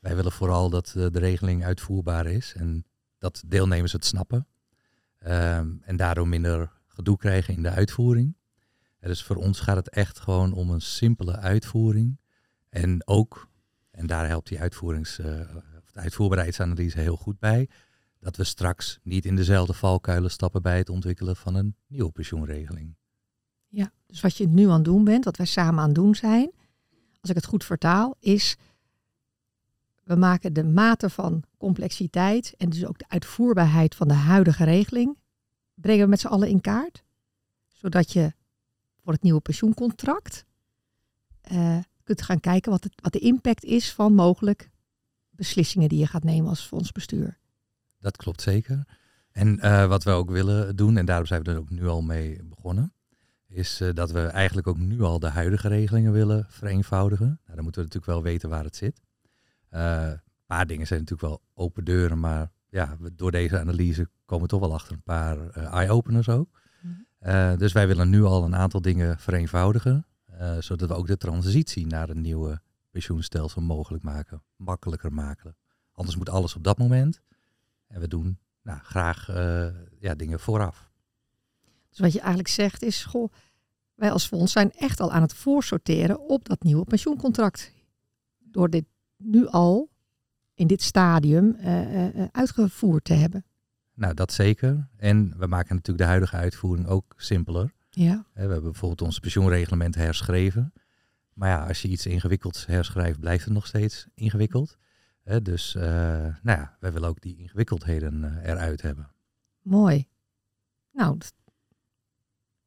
Wij 0.00 0.16
willen 0.16 0.32
vooral 0.32 0.70
dat 0.70 0.92
de 0.94 1.18
regeling 1.18 1.64
uitvoerbaar 1.64 2.26
is. 2.26 2.54
En 2.56 2.86
dat 3.18 3.42
deelnemers 3.46 3.92
het 3.92 4.04
snappen. 4.04 4.46
Um, 5.26 5.80
en 5.84 5.96
daardoor 5.96 6.28
minder 6.28 6.72
gedoe 6.86 7.16
krijgen 7.16 7.54
in 7.54 7.62
de 7.62 7.70
uitvoering. 7.70 8.36
Dus 9.00 9.22
voor 9.22 9.36
ons 9.36 9.60
gaat 9.60 9.76
het 9.76 9.88
echt 9.88 10.20
gewoon 10.20 10.52
om 10.52 10.70
een 10.70 10.80
simpele 10.80 11.36
uitvoering. 11.36 12.18
En 12.68 13.06
ook, 13.06 13.48
en 13.90 14.06
daar 14.06 14.26
helpt 14.26 14.48
die 14.48 14.60
uitvoerings, 14.60 15.18
uh, 15.18 15.26
of 15.82 15.92
de 15.92 16.00
uitvoerbaarheidsanalyse 16.00 17.00
heel 17.00 17.16
goed 17.16 17.38
bij, 17.38 17.68
dat 18.20 18.36
we 18.36 18.44
straks 18.44 18.98
niet 19.02 19.24
in 19.24 19.36
dezelfde 19.36 19.72
valkuilen 19.72 20.30
stappen 20.30 20.62
bij 20.62 20.78
het 20.78 20.88
ontwikkelen 20.88 21.36
van 21.36 21.54
een 21.54 21.76
nieuwe 21.86 22.10
pensioenregeling. 22.10 22.96
Ja, 23.66 23.92
dus 24.06 24.20
wat 24.20 24.36
je 24.36 24.48
nu 24.48 24.66
aan 24.68 24.74
het 24.74 24.84
doen 24.84 25.04
bent, 25.04 25.24
wat 25.24 25.36
wij 25.36 25.46
samen 25.46 25.80
aan 25.80 25.86
het 25.86 25.94
doen 25.94 26.14
zijn, 26.14 26.50
als 27.20 27.30
ik 27.30 27.36
het 27.36 27.46
goed 27.46 27.64
vertaal, 27.64 28.16
is 28.20 28.56
we 30.04 30.16
maken 30.16 30.52
de 30.52 30.64
mate 30.64 31.10
van 31.10 31.42
complexiteit 31.56 32.54
en 32.56 32.68
dus 32.68 32.86
ook 32.86 32.98
de 32.98 33.08
uitvoerbaarheid 33.08 33.94
van 33.94 34.08
de 34.08 34.14
huidige 34.14 34.64
regeling, 34.64 35.18
brengen 35.74 36.04
we 36.04 36.10
met 36.10 36.20
z'n 36.20 36.26
allen 36.26 36.48
in 36.48 36.60
kaart. 36.60 37.02
Zodat 37.66 38.12
je 38.12 38.32
voor 39.02 39.12
het 39.12 39.22
nieuwe 39.22 39.40
pensioencontract 39.40 40.44
uh, 41.52 41.78
kunt 42.08 42.22
gaan 42.22 42.40
kijken 42.40 42.70
wat, 42.70 42.84
het, 42.84 42.92
wat 43.02 43.12
de 43.12 43.18
impact 43.18 43.64
is 43.64 43.92
van 43.92 44.14
mogelijk 44.14 44.70
beslissingen 45.30 45.88
die 45.88 45.98
je 45.98 46.06
gaat 46.06 46.24
nemen 46.24 46.48
als 46.48 46.66
fondsbestuur. 46.66 47.38
Dat 47.98 48.16
klopt 48.16 48.42
zeker. 48.42 48.86
En 49.32 49.58
uh, 49.62 49.86
wat 49.86 50.04
we 50.04 50.10
ook 50.10 50.30
willen 50.30 50.76
doen, 50.76 50.96
en 50.96 51.06
daarom 51.06 51.26
zijn 51.26 51.42
we 51.42 51.50
er 51.50 51.58
ook 51.58 51.70
nu 51.70 51.86
al 51.86 52.02
mee 52.02 52.42
begonnen, 52.44 52.92
is 53.48 53.80
uh, 53.80 53.94
dat 53.94 54.10
we 54.10 54.20
eigenlijk 54.20 54.66
ook 54.66 54.78
nu 54.78 55.02
al 55.02 55.18
de 55.18 55.28
huidige 55.28 55.68
regelingen 55.68 56.12
willen 56.12 56.46
vereenvoudigen. 56.48 57.26
Nou, 57.26 57.54
dan 57.54 57.62
moeten 57.62 57.82
we 57.82 57.86
natuurlijk 57.86 58.12
wel 58.12 58.22
weten 58.22 58.48
waar 58.48 58.64
het 58.64 58.76
zit. 58.76 59.00
Uh, 59.70 60.06
een 60.06 60.46
paar 60.46 60.66
dingen 60.66 60.86
zijn 60.86 61.00
natuurlijk 61.00 61.28
wel 61.28 61.42
open 61.54 61.84
deuren, 61.84 62.20
maar 62.20 62.50
ja, 62.68 62.96
door 63.12 63.30
deze 63.30 63.58
analyse 63.58 64.08
komen 64.24 64.44
we 64.44 64.50
toch 64.50 64.60
wel 64.60 64.74
achter 64.74 64.92
een 64.92 65.02
paar 65.02 65.50
eye-openers 65.50 66.28
ook. 66.28 66.60
Mm 66.80 67.06
-hmm. 67.20 67.56
dus 67.56 67.72
wij 67.72 67.86
willen 67.86 68.10
nu 68.10 68.22
al 68.22 68.44
een 68.44 68.56
aantal 68.56 68.80
dingen 68.80 69.18
vereenvoudigen, 69.18 70.06
zodat 70.58 70.88
we 70.88 70.94
ook 70.94 71.06
de 71.06 71.16
transitie 71.16 71.86
naar 71.86 72.08
een 72.08 72.20
nieuwe 72.20 72.60
pensioenstelsel 72.90 73.62
mogelijk 73.62 74.04
maken, 74.04 74.42
makkelijker 74.56 75.12
maken. 75.12 75.56
Anders 75.92 76.16
moet 76.16 76.28
alles 76.28 76.54
op 76.54 76.64
dat 76.64 76.78
moment. 76.78 77.20
En 77.86 78.00
we 78.00 78.08
doen 78.08 78.38
nou, 78.62 78.78
graag 78.82 79.26
ja, 79.98 80.14
dingen 80.14 80.40
vooraf. 80.40 80.90
Dus 81.88 81.98
wat 81.98 82.12
je 82.12 82.18
eigenlijk 82.18 82.48
zegt 82.48 82.82
is, 82.82 83.04
goh, 83.04 83.32
wij 83.94 84.10
als 84.10 84.26
fonds 84.26 84.52
zijn 84.52 84.72
echt 84.72 85.00
al 85.00 85.12
aan 85.12 85.22
het 85.22 85.34
voorsorteren 85.34 86.20
op 86.20 86.48
dat 86.48 86.62
nieuwe 86.62 86.84
pensioencontract. 86.84 87.72
Door 88.38 88.70
dit 88.70 88.84
nu 89.16 89.46
al 89.46 89.90
in 90.54 90.66
dit 90.66 90.82
stadium 90.82 91.56
uh, 91.60 92.24
uitgevoerd 92.32 93.04
te 93.04 93.12
hebben. 93.12 93.44
Nou, 93.94 94.14
dat 94.14 94.32
zeker. 94.32 94.88
En 94.96 95.34
we 95.38 95.46
maken 95.46 95.74
natuurlijk 95.74 95.98
de 95.98 96.10
huidige 96.10 96.36
uitvoering 96.36 96.86
ook 96.86 97.14
simpeler. 97.16 97.72
Ja. 98.04 98.24
We 98.32 98.40
hebben 98.40 98.62
bijvoorbeeld 98.62 99.02
ons 99.02 99.18
pensioenreglement 99.18 99.94
herschreven. 99.94 100.72
Maar 101.32 101.48
ja, 101.48 101.66
als 101.66 101.82
je 101.82 101.88
iets 101.88 102.06
ingewikkelds 102.06 102.66
herschrijft, 102.66 103.20
blijft 103.20 103.44
het 103.44 103.54
nog 103.54 103.66
steeds 103.66 104.06
ingewikkeld. 104.14 104.78
Dus 105.42 105.74
uh, 105.74 105.82
nou 105.82 106.58
ja, 106.58 106.76
wij 106.80 106.92
willen 106.92 107.08
ook 107.08 107.20
die 107.20 107.36
ingewikkeldheden 107.36 108.40
eruit 108.42 108.82
hebben. 108.82 109.10
Mooi. 109.62 110.08
Nou, 110.92 111.18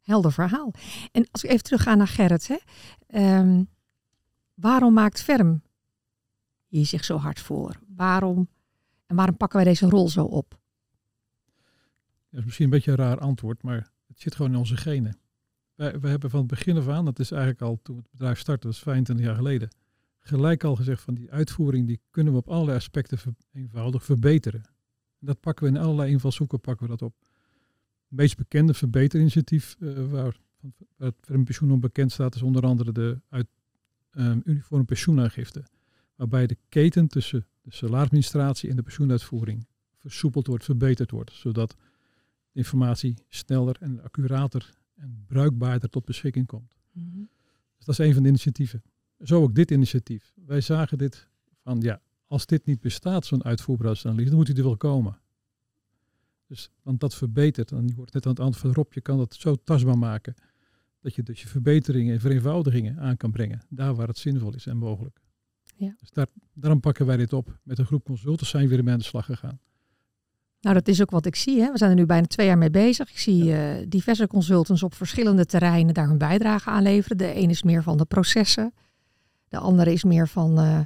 helder 0.02 0.32
verhaal. 0.32 0.74
En 1.12 1.28
als 1.32 1.44
ik 1.44 1.50
even 1.50 1.64
terugga 1.64 1.96
naar 1.96 2.08
Gerrit, 2.08 2.48
hè, 2.48 2.58
ehm, 3.08 3.64
waarom 4.54 4.94
maakt 4.94 5.22
Ferm 5.22 5.64
hier 6.68 6.86
zich 6.86 7.06
zo 7.06 7.18
hard 7.18 7.40
voor? 7.40 7.80
Waarom, 7.96 8.50
en 9.06 9.16
waarom 9.16 9.38
pakken 9.38 9.58
wij 9.58 9.68
deze 9.68 9.90
rol 9.90 10.10
zo 10.10 10.24
op? 10.24 10.60
Dat 12.30 12.40
is 12.40 12.46
misschien 12.46 12.66
een 12.66 12.72
beetje 12.72 12.92
een 12.92 12.98
raar 12.98 13.20
antwoord, 13.20 13.64
maar 13.64 13.92
het 14.08 14.22
zit 14.22 14.36
gewoon 14.36 14.52
in 14.52 14.58
onze 14.58 14.78
genen. 14.78 15.21
Wij, 15.82 16.00
wij 16.00 16.12
hebben 16.12 16.30
van 16.30 16.40
het 16.40 16.50
begin 16.50 16.78
af 16.78 16.88
aan, 16.88 17.06
dat 17.06 17.20
is 17.20 17.32
eigenlijk 17.32 17.62
al 17.62 17.80
toen 17.84 17.98
het 17.98 18.12
bedrijf 18.12 18.40
startte, 18.40 18.68
dat 18.68 18.76
is 18.76 18.82
25 18.82 19.26
jaar 19.26 19.36
geleden, 19.36 19.70
gelijk 20.20 20.64
al 20.64 20.76
gezegd 20.76 21.02
van 21.02 21.14
die 21.14 21.32
uitvoering, 21.32 21.88
die 21.88 22.02
kunnen 22.10 22.34
we 22.34 22.40
op 22.40 22.50
allerlei 22.50 22.78
aspecten 22.78 23.20
eenvoudig 23.54 24.06
verbeteren. 24.06 24.62
En 25.20 25.26
dat 25.26 25.40
pakken 25.40 25.66
we 25.66 25.72
in 25.72 25.84
allerlei 25.84 26.12
invalshoeken 26.12 26.60
pakken 26.60 26.86
we 26.86 26.92
dat 26.92 27.02
op. 27.02 27.16
Het 27.20 28.20
meest 28.20 28.38
bekende 28.38 28.74
verbeterinitiatief 28.74 29.76
uh, 29.80 30.12
waar, 30.12 30.38
het 30.98 31.16
pensioen 31.44 31.80
bekend 31.80 32.12
staat, 32.12 32.36
is 32.36 32.42
onder 32.42 32.64
andere 32.64 32.92
de 32.92 33.22
uit, 33.30 33.48
um, 34.12 34.42
uniform 34.46 34.86
pensioenaangifte. 34.86 35.64
Waarbij 36.16 36.48
de 36.48 36.58
keten 36.70 37.08
tussen 37.08 37.46
de 37.62 37.74
salarisadministratie 37.74 38.70
en 38.70 38.76
de 38.76 38.84
pensioenuitvoering 38.84 39.68
versoepeld 39.98 40.48
wordt, 40.48 40.64
verbeterd 40.64 41.12
wordt. 41.12 41.32
Zodat 41.32 41.76
informatie 42.52 43.18
sneller 43.28 43.76
en 43.80 44.04
accurater 44.04 44.72
en 45.02 45.24
bruikbaarder 45.28 45.90
tot 45.90 46.06
beschikking 46.06 46.48
komt. 46.48 46.76
Mm 46.92 47.12
-hmm. 47.14 47.30
Dus 47.78 47.86
dat 47.86 48.00
is 48.00 48.06
een 48.08 48.14
van 48.14 48.24
de 48.24 48.30
initiatieven. 48.30 48.84
Zo 49.20 49.42
ook 49.42 49.56
dit 49.56 49.72
initiatief. 49.72 50.34
Wij 50.46 50.62
zagen 50.62 50.98
dit 50.98 51.28
van, 51.64 51.82
ja, 51.82 52.02
als 52.26 52.46
dit 52.46 52.66
niet 52.66 52.80
bestaat, 52.80 53.26
zo'n 53.26 53.44
uitvoerbaarheidsanalyse, 53.44 54.30
dan 54.30 54.38
moet 54.38 54.48
hij 54.48 54.58
er 54.58 54.64
wel 54.64 54.78
komen. 54.78 55.20
Dus, 56.48 56.70
want 56.82 57.00
dat 57.00 57.16
verbetert. 57.16 57.72
En 57.72 57.88
je 57.88 57.96
wordt 57.96 58.14
net 58.14 58.26
aan 58.26 58.32
het 58.32 58.40
antwoord 58.40 58.76
Rob, 58.76 58.94
je 58.94 59.02
kan 59.02 59.18
dat 59.18 59.34
zo 59.34 59.56
tastbaar 59.56 59.98
maken. 59.98 60.34
Dat 61.00 61.16
je 61.16 61.24
dus 61.24 61.42
je 61.42 61.48
verbeteringen 61.48 62.14
en 62.14 62.20
vereenvoudigingen 62.20 63.00
aan 63.00 63.18
kan 63.18 63.32
brengen. 63.32 63.62
Daar 63.70 63.96
waar 63.96 64.08
het 64.08 64.18
zinvol 64.18 64.54
is 64.54 64.66
en 64.66 64.78
mogelijk. 64.78 65.22
Ja. 65.76 65.96
Dus 66.00 66.10
daar, 66.10 66.28
daarom 66.54 66.80
pakken 66.80 67.06
wij 67.06 67.18
dit 67.18 67.34
op. 67.34 67.60
Met 67.64 67.80
een 67.80 67.86
groep 67.86 68.04
consultants 68.04 68.50
zijn 68.50 68.68
we 68.68 68.76
weer 68.76 68.84
mee 68.84 68.94
aan 68.94 69.00
de 69.00 69.06
slag 69.06 69.26
gegaan. 69.26 69.60
Nou, 70.62 70.76
dat 70.76 70.88
is 70.88 71.02
ook 71.02 71.12
wat 71.12 71.26
ik 71.26 71.36
zie. 71.36 71.62
Hè. 71.62 71.72
We 71.72 71.78
zijn 71.78 71.90
er 71.90 71.96
nu 71.96 72.06
bijna 72.06 72.28
twee 72.28 72.48
jaar 72.48 72.58
mee 72.58 72.70
bezig. 72.70 73.10
Ik 73.10 73.20
zie 73.20 73.44
uh, 73.44 73.86
diverse 73.88 74.28
consultants 74.28 74.84
op 74.84 74.94
verschillende 74.94 75.46
terreinen 75.46 75.94
daar 75.94 76.08
hun 76.08 76.18
bijdrage 76.18 76.70
aan 76.70 76.84
leveren. 76.84 77.18
De 77.18 77.36
een 77.36 77.50
is 77.50 77.64
meer 77.64 77.84
van 77.84 77.98
de 77.98 78.06
processen. 78.06 78.74
De 79.48 79.58
andere 79.58 79.94
is 79.94 80.04
meer 80.04 80.28
van, 80.28 80.60
uh, 80.60 80.80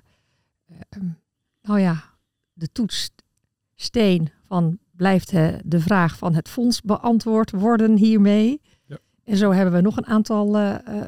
uh, 0.71 1.03
nou 1.61 1.79
ja, 1.79 2.03
de 2.53 2.71
toetssteen 2.71 4.29
van 4.47 4.77
blijft 4.91 5.31
de 5.65 5.79
vraag 5.79 6.17
van 6.17 6.35
het 6.35 6.49
fonds 6.49 6.81
beantwoord 6.81 7.51
worden 7.51 7.97
hiermee. 7.97 8.61
Ja. 8.85 8.97
En 9.23 9.37
zo 9.37 9.51
hebben 9.51 9.73
we 9.73 9.81
nog 9.81 9.97
een 9.97 10.05
aantal 10.05 10.59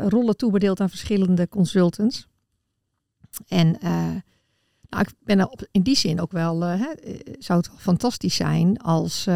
rollen 0.09 0.37
toebedeeld 0.37 0.79
aan 0.79 0.89
verschillende 0.89 1.47
consultants. 1.47 2.27
En 3.47 3.77
nou, 4.89 5.03
ik 5.03 5.13
ben 5.23 5.51
op, 5.51 5.67
in 5.71 5.81
die 5.81 5.95
zin 5.95 6.21
ook 6.21 6.31
wel, 6.31 6.63
uh, 6.63 6.81
hè, 6.81 6.93
zou 7.39 7.59
het 7.59 7.69
fantastisch 7.77 8.35
zijn 8.35 8.77
als, 8.79 9.27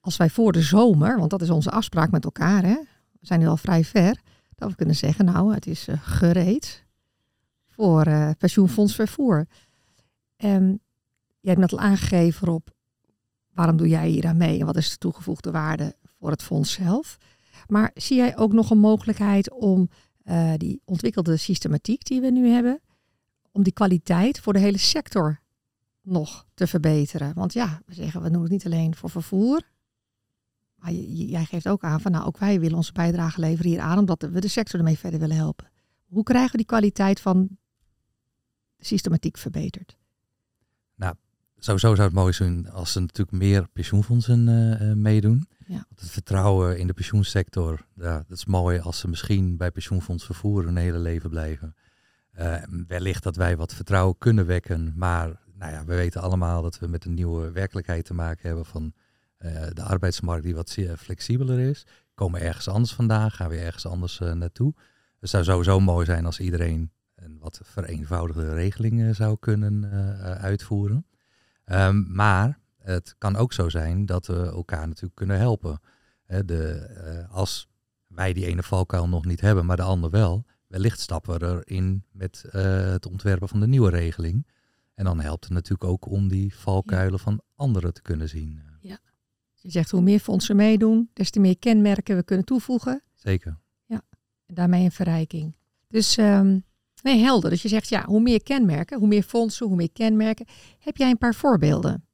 als 0.00 0.16
wij 0.16 0.30
voor 0.30 0.52
de 0.52 0.62
zomer, 0.62 1.18
want 1.18 1.30
dat 1.30 1.42
is 1.42 1.50
onze 1.50 1.70
afspraak 1.70 2.10
met 2.10 2.24
elkaar, 2.24 2.62
hè, 2.62 2.76
we 3.20 3.26
zijn 3.26 3.40
nu 3.40 3.46
al 3.46 3.56
vrij 3.56 3.84
ver, 3.84 4.20
dat 4.54 4.70
we 4.70 4.76
kunnen 4.76 4.96
zeggen, 4.96 5.24
nou, 5.24 5.54
het 5.54 5.66
is 5.66 5.88
gereed 6.00 6.84
voor 7.68 8.34
pensioenfonds 8.38 8.94
vervoer. 8.94 9.46
En 10.36 10.80
je 11.40 11.48
hebt 11.48 11.60
net 11.60 11.72
al 11.72 11.78
aangegeven 11.78 12.48
op 12.48 12.70
waarom 13.52 13.76
doe 13.76 13.88
jij 13.88 14.08
hier 14.08 14.26
aan 14.26 14.36
mee 14.36 14.60
en 14.60 14.66
wat 14.66 14.76
is 14.76 14.90
de 14.90 14.96
toegevoegde 14.96 15.50
waarde 15.50 15.96
voor 16.18 16.30
het 16.30 16.42
fonds 16.42 16.72
zelf. 16.72 17.16
Maar 17.66 17.90
zie 17.94 18.16
jij 18.16 18.36
ook 18.36 18.52
nog 18.52 18.70
een 18.70 18.78
mogelijkheid 18.78 19.50
om 19.50 19.88
die 20.56 20.80
ontwikkelde 20.84 21.36
systematiek 21.36 22.04
die 22.04 22.20
we 22.20 22.30
nu 22.30 22.48
hebben, 22.48 22.80
om 23.54 23.62
die 23.62 23.72
kwaliteit 23.72 24.40
voor 24.40 24.52
de 24.52 24.58
hele 24.58 24.78
sector 24.78 25.40
nog 26.02 26.46
te 26.54 26.66
verbeteren? 26.66 27.34
Want 27.34 27.52
ja, 27.52 27.80
we 27.86 27.94
zeggen 27.94 28.22
we 28.22 28.30
doen 28.30 28.42
het 28.42 28.50
niet 28.50 28.64
alleen 28.66 28.94
voor 28.94 29.10
vervoer. 29.10 29.62
Maar 30.74 30.92
jij 30.92 31.44
geeft 31.44 31.68
ook 31.68 31.82
aan 31.82 32.00
van 32.00 32.12
nou 32.12 32.24
ook 32.24 32.38
wij 32.38 32.60
willen 32.60 32.76
onze 32.76 32.92
bijdrage 32.92 33.40
leveren 33.40 33.70
hier 33.70 33.80
aan, 33.80 33.98
omdat 33.98 34.22
we 34.22 34.40
de 34.40 34.48
sector 34.48 34.78
ermee 34.78 34.98
verder 34.98 35.20
willen 35.20 35.36
helpen. 35.36 35.70
Hoe 36.04 36.22
krijgen 36.22 36.50
we 36.50 36.56
die 36.56 36.66
kwaliteit 36.66 37.20
van 37.20 37.48
de 38.76 38.84
systematiek 38.84 39.38
verbeterd? 39.38 39.96
Nou, 40.94 41.14
sowieso 41.58 41.94
zou 41.94 42.08
het 42.08 42.16
mooi 42.16 42.32
zijn 42.32 42.70
als 42.70 42.94
er 42.94 43.00
natuurlijk 43.00 43.36
meer 43.36 43.68
pensioenfondsen 43.68 44.48
uh, 44.48 44.92
meedoen. 44.92 45.48
Ja. 45.66 45.86
Het 45.94 46.10
vertrouwen 46.10 46.78
in 46.78 46.86
de 46.86 46.92
pensioensector, 46.92 47.86
ja, 47.94 48.24
dat 48.28 48.36
is 48.38 48.44
mooi 48.44 48.78
als 48.78 48.98
ze 48.98 49.08
misschien 49.08 49.56
bij 49.56 49.70
pensioenfonds 49.70 50.24
vervoer 50.24 50.64
hun 50.64 50.76
hele 50.76 50.98
leven 50.98 51.30
blijven. 51.30 51.74
Uh, 52.38 52.62
wellicht 52.86 53.22
dat 53.22 53.36
wij 53.36 53.56
wat 53.56 53.74
vertrouwen 53.74 54.18
kunnen 54.18 54.46
wekken, 54.46 54.92
maar 54.96 55.40
nou 55.54 55.72
ja, 55.72 55.84
we 55.84 55.94
weten 55.94 56.20
allemaal 56.20 56.62
dat 56.62 56.78
we 56.78 56.86
met 56.86 57.04
een 57.04 57.14
nieuwe 57.14 57.50
werkelijkheid 57.50 58.04
te 58.04 58.14
maken 58.14 58.46
hebben 58.46 58.66
van 58.66 58.92
uh, 59.38 59.66
de 59.72 59.82
arbeidsmarkt 59.82 60.44
die 60.44 60.54
wat 60.54 60.76
flexibeler 60.96 61.58
is. 61.58 61.86
Komen 62.14 62.40
ergens 62.40 62.68
anders 62.68 62.92
vandaan, 62.92 63.30
gaan 63.30 63.48
we 63.48 63.56
ergens 63.56 63.86
anders 63.86 64.18
naartoe. 64.18 64.74
Het 65.20 65.30
zou 65.30 65.44
sowieso 65.44 65.80
mooi 65.80 66.06
zijn 66.06 66.26
als 66.26 66.40
iedereen 66.40 66.92
een 67.14 67.38
wat 67.40 67.60
vereenvoudigde 67.62 68.54
regeling 68.54 69.14
zou 69.14 69.36
kunnen 69.40 69.90
uitvoeren. 70.40 71.06
Um, 71.64 72.06
maar 72.08 72.58
het 72.78 73.14
kan 73.18 73.36
ook 73.36 73.52
zo 73.52 73.68
zijn 73.68 74.06
dat 74.06 74.26
we 74.26 74.46
elkaar 74.46 74.86
natuurlijk 74.88 75.14
kunnen 75.14 75.38
helpen. 75.38 75.80
de, 76.26 77.26
als 77.30 77.68
wij 78.06 78.32
die 78.32 78.46
ene 78.46 78.62
valkuil 78.62 79.08
nog 79.08 79.24
niet 79.24 79.40
hebben, 79.40 79.66
maar 79.66 79.76
de 79.76 79.82
ander 79.82 80.10
wel, 80.10 80.44
wellicht 80.74 81.00
stappen 81.00 81.38
we 81.38 81.46
erin 81.46 82.04
met 82.12 82.44
uh, 82.46 82.52
het 82.90 83.06
ontwerpen 83.06 83.48
van 83.48 83.60
de 83.60 83.66
nieuwe 83.66 83.90
regeling. 83.90 84.46
En 84.94 85.04
dan 85.04 85.20
helpt 85.20 85.44
het 85.44 85.52
natuurlijk 85.52 85.90
ook 85.90 86.10
om 86.10 86.28
die 86.28 86.54
valkuilen 86.54 87.18
van 87.18 87.40
anderen 87.54 87.94
te 87.94 88.02
kunnen 88.02 88.28
zien. 88.28 88.60
Ja. 88.80 88.98
Je 89.52 89.70
zegt 89.70 89.90
hoe 89.90 90.00
meer 90.00 90.18
fondsen 90.18 90.56
meedoen, 90.56 91.10
des 91.12 91.30
te 91.30 91.40
meer 91.40 91.58
kenmerken 91.58 92.16
we 92.16 92.22
kunnen 92.22 92.44
toevoegen. 92.44 93.02
Zeker. 93.14 93.58
Ja, 93.86 94.02
en 94.46 94.54
daarmee 94.54 94.84
een 94.84 94.92
verrijking. 94.92 95.56
Dus 95.88 96.16
um, 96.16 96.64
Nee, 97.04 97.18
helder. 97.18 97.50
Dus 97.50 97.62
je 97.62 97.68
zegt, 97.68 97.88
ja, 97.88 98.04
hoe 98.04 98.20
meer 98.20 98.42
kenmerken, 98.42 98.98
hoe 98.98 99.08
meer 99.08 99.22
fondsen, 99.22 99.66
hoe 99.66 99.76
meer 99.76 99.92
kenmerken. 99.92 100.46
Heb 100.78 100.96
jij 100.96 101.10
een 101.10 101.18
paar 101.18 101.34
voorbeelden? 101.34 102.04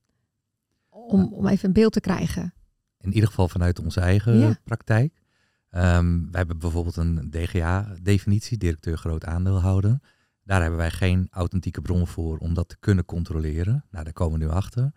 Om, 0.88 1.32
om 1.32 1.46
even 1.46 1.68
een 1.68 1.74
beeld 1.74 1.92
te 1.92 2.00
krijgen. 2.00 2.54
In 3.00 3.12
ieder 3.12 3.28
geval 3.28 3.48
vanuit 3.48 3.78
onze 3.78 4.00
eigen 4.00 4.38
ja. 4.38 4.58
praktijk. 4.64 5.19
Um, 5.70 6.22
wij 6.30 6.38
hebben 6.38 6.58
bijvoorbeeld 6.58 6.96
een 6.96 7.30
DGA-definitie, 7.30 8.58
directeur 8.58 8.98
groot 8.98 9.24
aandeelhouder. 9.24 9.98
Daar 10.44 10.60
hebben 10.60 10.78
wij 10.78 10.90
geen 10.90 11.28
authentieke 11.30 11.80
bron 11.80 12.06
voor 12.06 12.38
om 12.38 12.54
dat 12.54 12.68
te 12.68 12.76
kunnen 12.80 13.04
controleren. 13.04 13.84
Nou, 13.90 14.04
daar 14.04 14.12
komen 14.12 14.38
we 14.38 14.44
nu 14.44 14.50
achter. 14.50 14.92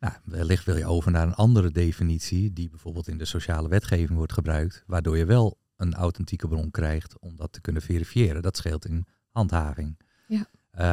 Nou, 0.00 0.14
wellicht 0.24 0.64
wil 0.64 0.76
je 0.76 0.86
over 0.86 1.10
naar 1.10 1.26
een 1.26 1.34
andere 1.34 1.70
definitie, 1.70 2.52
die 2.52 2.70
bijvoorbeeld 2.70 3.08
in 3.08 3.18
de 3.18 3.24
sociale 3.24 3.68
wetgeving 3.68 4.18
wordt 4.18 4.32
gebruikt, 4.32 4.82
waardoor 4.86 5.16
je 5.16 5.24
wel 5.24 5.58
een 5.76 5.94
authentieke 5.94 6.48
bron 6.48 6.70
krijgt 6.70 7.18
om 7.18 7.36
dat 7.36 7.52
te 7.52 7.60
kunnen 7.60 7.82
verifiëren. 7.82 8.42
Dat 8.42 8.56
scheelt 8.56 8.86
in 8.86 9.06
handhaving. 9.30 9.98
Ja. 10.26 10.46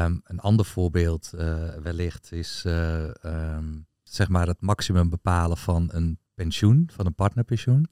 Um, 0.05 0.21
een 0.23 0.39
ander 0.39 0.65
voorbeeld 0.65 1.31
uh, 1.35 1.69
wellicht 1.75 2.31
is 2.31 2.63
uh, 2.67 3.09
um, 3.25 3.85
zeg 4.03 4.29
maar 4.29 4.47
het 4.47 4.61
maximum 4.61 5.09
bepalen 5.09 5.57
van 5.57 5.89
een 5.91 6.19
pensioen, 6.33 6.89
van 6.93 7.05
een 7.05 7.15
partnerpensioen. 7.15 7.87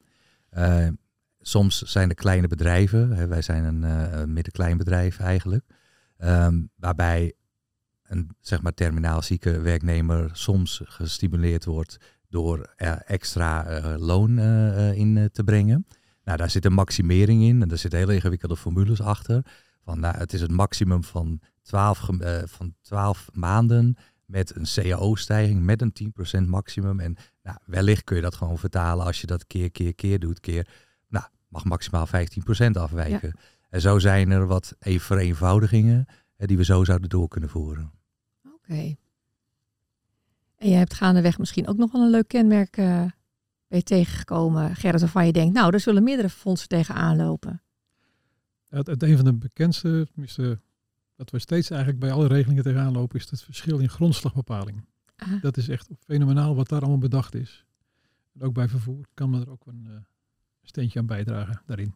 Uh, 0.58 0.88
soms 1.42 1.82
zijn 1.82 2.10
er 2.10 2.16
kleine 2.16 2.48
bedrijven, 2.48 3.12
hè, 3.12 3.28
wij 3.28 3.42
zijn 3.42 3.64
een, 3.64 3.84
een 4.20 4.34
middenklein 4.34 4.78
bedrijf 4.78 5.20
eigenlijk, 5.20 5.66
um, 6.18 6.70
waarbij 6.76 7.34
een 8.04 8.30
zeg 8.40 8.62
maar 8.62 8.74
terminaal 8.74 9.22
zieke 9.22 9.60
werknemer 9.60 10.30
soms 10.34 10.82
gestimuleerd 10.84 11.66
wordt 11.66 11.98
door 12.30 12.74
er 12.76 13.02
extra 13.06 13.82
loon 13.98 14.40
in 14.94 15.30
te 15.32 15.44
brengen. 15.44 15.86
Nou, 16.24 16.38
daar 16.38 16.50
zit 16.50 16.66
een 16.66 16.74
maximering 16.74 17.44
in 17.44 17.62
en 17.62 17.68
daar 17.68 17.78
zitten 17.78 18.00
hele 18.00 18.14
ingewikkelde 18.14 18.58
formules 18.58 19.02
achter. 19.02 19.46
Van, 19.84 20.00
nou, 20.00 20.18
het 20.18 20.34
is 20.34 20.42
het 20.42 20.52
maximum 20.52 21.04
van 21.04 21.42
12, 21.62 22.10
uh, 22.10 22.42
van 22.46 22.76
12 22.82 23.30
maanden 23.34 23.98
met 24.26 24.56
een 24.56 24.66
CAO-stijging, 24.74 25.64
met 25.64 25.82
een 25.82 25.94
10% 26.44 26.48
maximum. 26.48 27.00
En 27.00 27.16
nou, 27.44 27.58
wellicht 27.66 28.04
kun 28.04 28.16
je 28.16 28.22
dat 28.22 28.36
gewoon 28.36 28.58
vertalen 28.58 29.06
als 29.06 29.22
je 29.22 29.28
dat 29.28 29.48
keer, 29.48 29.72
keer, 29.72 29.96
keer 29.96 30.20
doet. 30.20 30.40
Keer, 30.40 30.68
mag 31.52 31.66
maximaal 31.66 32.08
15% 32.08 32.10
afwijken. 32.72 33.32
Ja. 33.34 33.42
En 33.70 33.82
zo 33.82 34.00
zijn 34.00 34.32
er 34.32 34.48
wat 34.48 34.76
even 34.80 35.06
vereenvoudigingen 35.06 36.06
eh, 36.36 36.48
die 36.48 36.58
we 36.58 36.64
zo 36.64 36.84
zouden 36.84 37.10
door 37.10 37.28
kunnen 37.28 37.50
voeren. 37.50 37.92
Oké. 38.46 38.56
Okay. 38.56 38.98
En 40.56 40.70
je 40.70 40.76
hebt 40.76 40.94
gaandeweg 40.94 41.38
misschien 41.38 41.68
ook 41.68 41.78
nog 41.78 41.92
wel 41.92 42.02
een 42.02 42.10
leuk 42.10 42.28
kenmerk 42.28 42.78
uh, 42.78 43.06
bij 43.68 43.82
tegengekomen, 43.82 44.76
Gerrit, 44.76 45.00
waarvan 45.00 45.26
je 45.26 45.32
denkt, 45.32 45.54
nou, 45.54 45.74
er 45.74 45.80
zullen 45.80 46.04
meerdere 46.04 46.30
fondsen 46.30 46.68
tegenaan 46.68 47.16
lopen. 47.18 47.62
Het, 48.68 48.88
het, 48.88 49.04
een 49.04 49.16
van 49.16 49.26
de 49.26 49.34
bekendste, 49.34 50.08
tenminste, 50.12 50.60
wat 51.16 51.30
we 51.30 51.40
steeds 51.40 51.70
eigenlijk 51.70 52.00
bij 52.00 52.12
alle 52.12 52.28
regelingen 52.28 52.64
tegenaan 52.64 52.94
lopen, 52.94 53.20
is 53.20 53.30
het 53.30 53.44
verschil 53.44 53.80
in 53.80 53.90
grondslagbepaling. 53.90 54.86
Aha. 55.16 55.40
Dat 55.42 55.58
is 55.58 55.70
echt 55.70 55.90
fenomenaal 56.00 56.56
wat 56.56 56.70
daar 56.70 56.82
allemaal 56.82 56.98
bedacht 56.98 57.36
is. 57.36 57.66
En 58.34 58.42
ook 58.42 58.54
bij 58.54 58.68
vervoer 58.68 59.06
kan 59.14 59.30
men 59.30 59.42
er 59.42 59.50
ook 59.50 59.66
een, 59.66 59.86
uh, 59.88 59.94
steentje 60.68 61.00
aan 61.00 61.06
bijdragen 61.06 61.62
daarin. 61.66 61.96